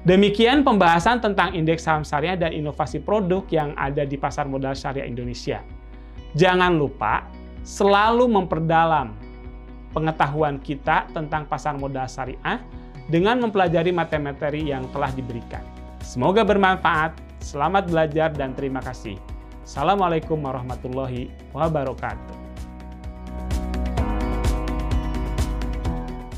Demikian 0.07 0.63
pembahasan 0.63 1.19
tentang 1.19 1.51
indeks 1.51 1.83
saham 1.83 2.07
syariah 2.07 2.39
dan 2.39 2.55
inovasi 2.55 3.03
produk 3.03 3.43
yang 3.51 3.75
ada 3.75 4.07
di 4.07 4.15
pasar 4.15 4.47
modal 4.47 4.71
syariah 4.71 5.03
Indonesia. 5.03 5.59
Jangan 6.39 6.79
lupa 6.79 7.27
selalu 7.67 8.31
memperdalam 8.31 9.11
pengetahuan 9.91 10.61
kita 10.61 11.09
tentang 11.11 11.43
pasar 11.49 11.75
modal 11.75 12.07
syariah 12.07 12.63
dengan 13.09 13.41
mempelajari 13.41 13.91
materi-materi 13.91 14.69
yang 14.69 14.87
telah 14.93 15.11
diberikan. 15.11 15.65
Semoga 15.99 16.45
bermanfaat. 16.45 17.17
Selamat 17.39 17.87
belajar 17.87 18.35
dan 18.35 18.51
terima 18.51 18.83
kasih. 18.83 19.15
Assalamualaikum 19.63 20.39
warahmatullahi 20.41 21.31
wabarakatuh. 21.55 22.48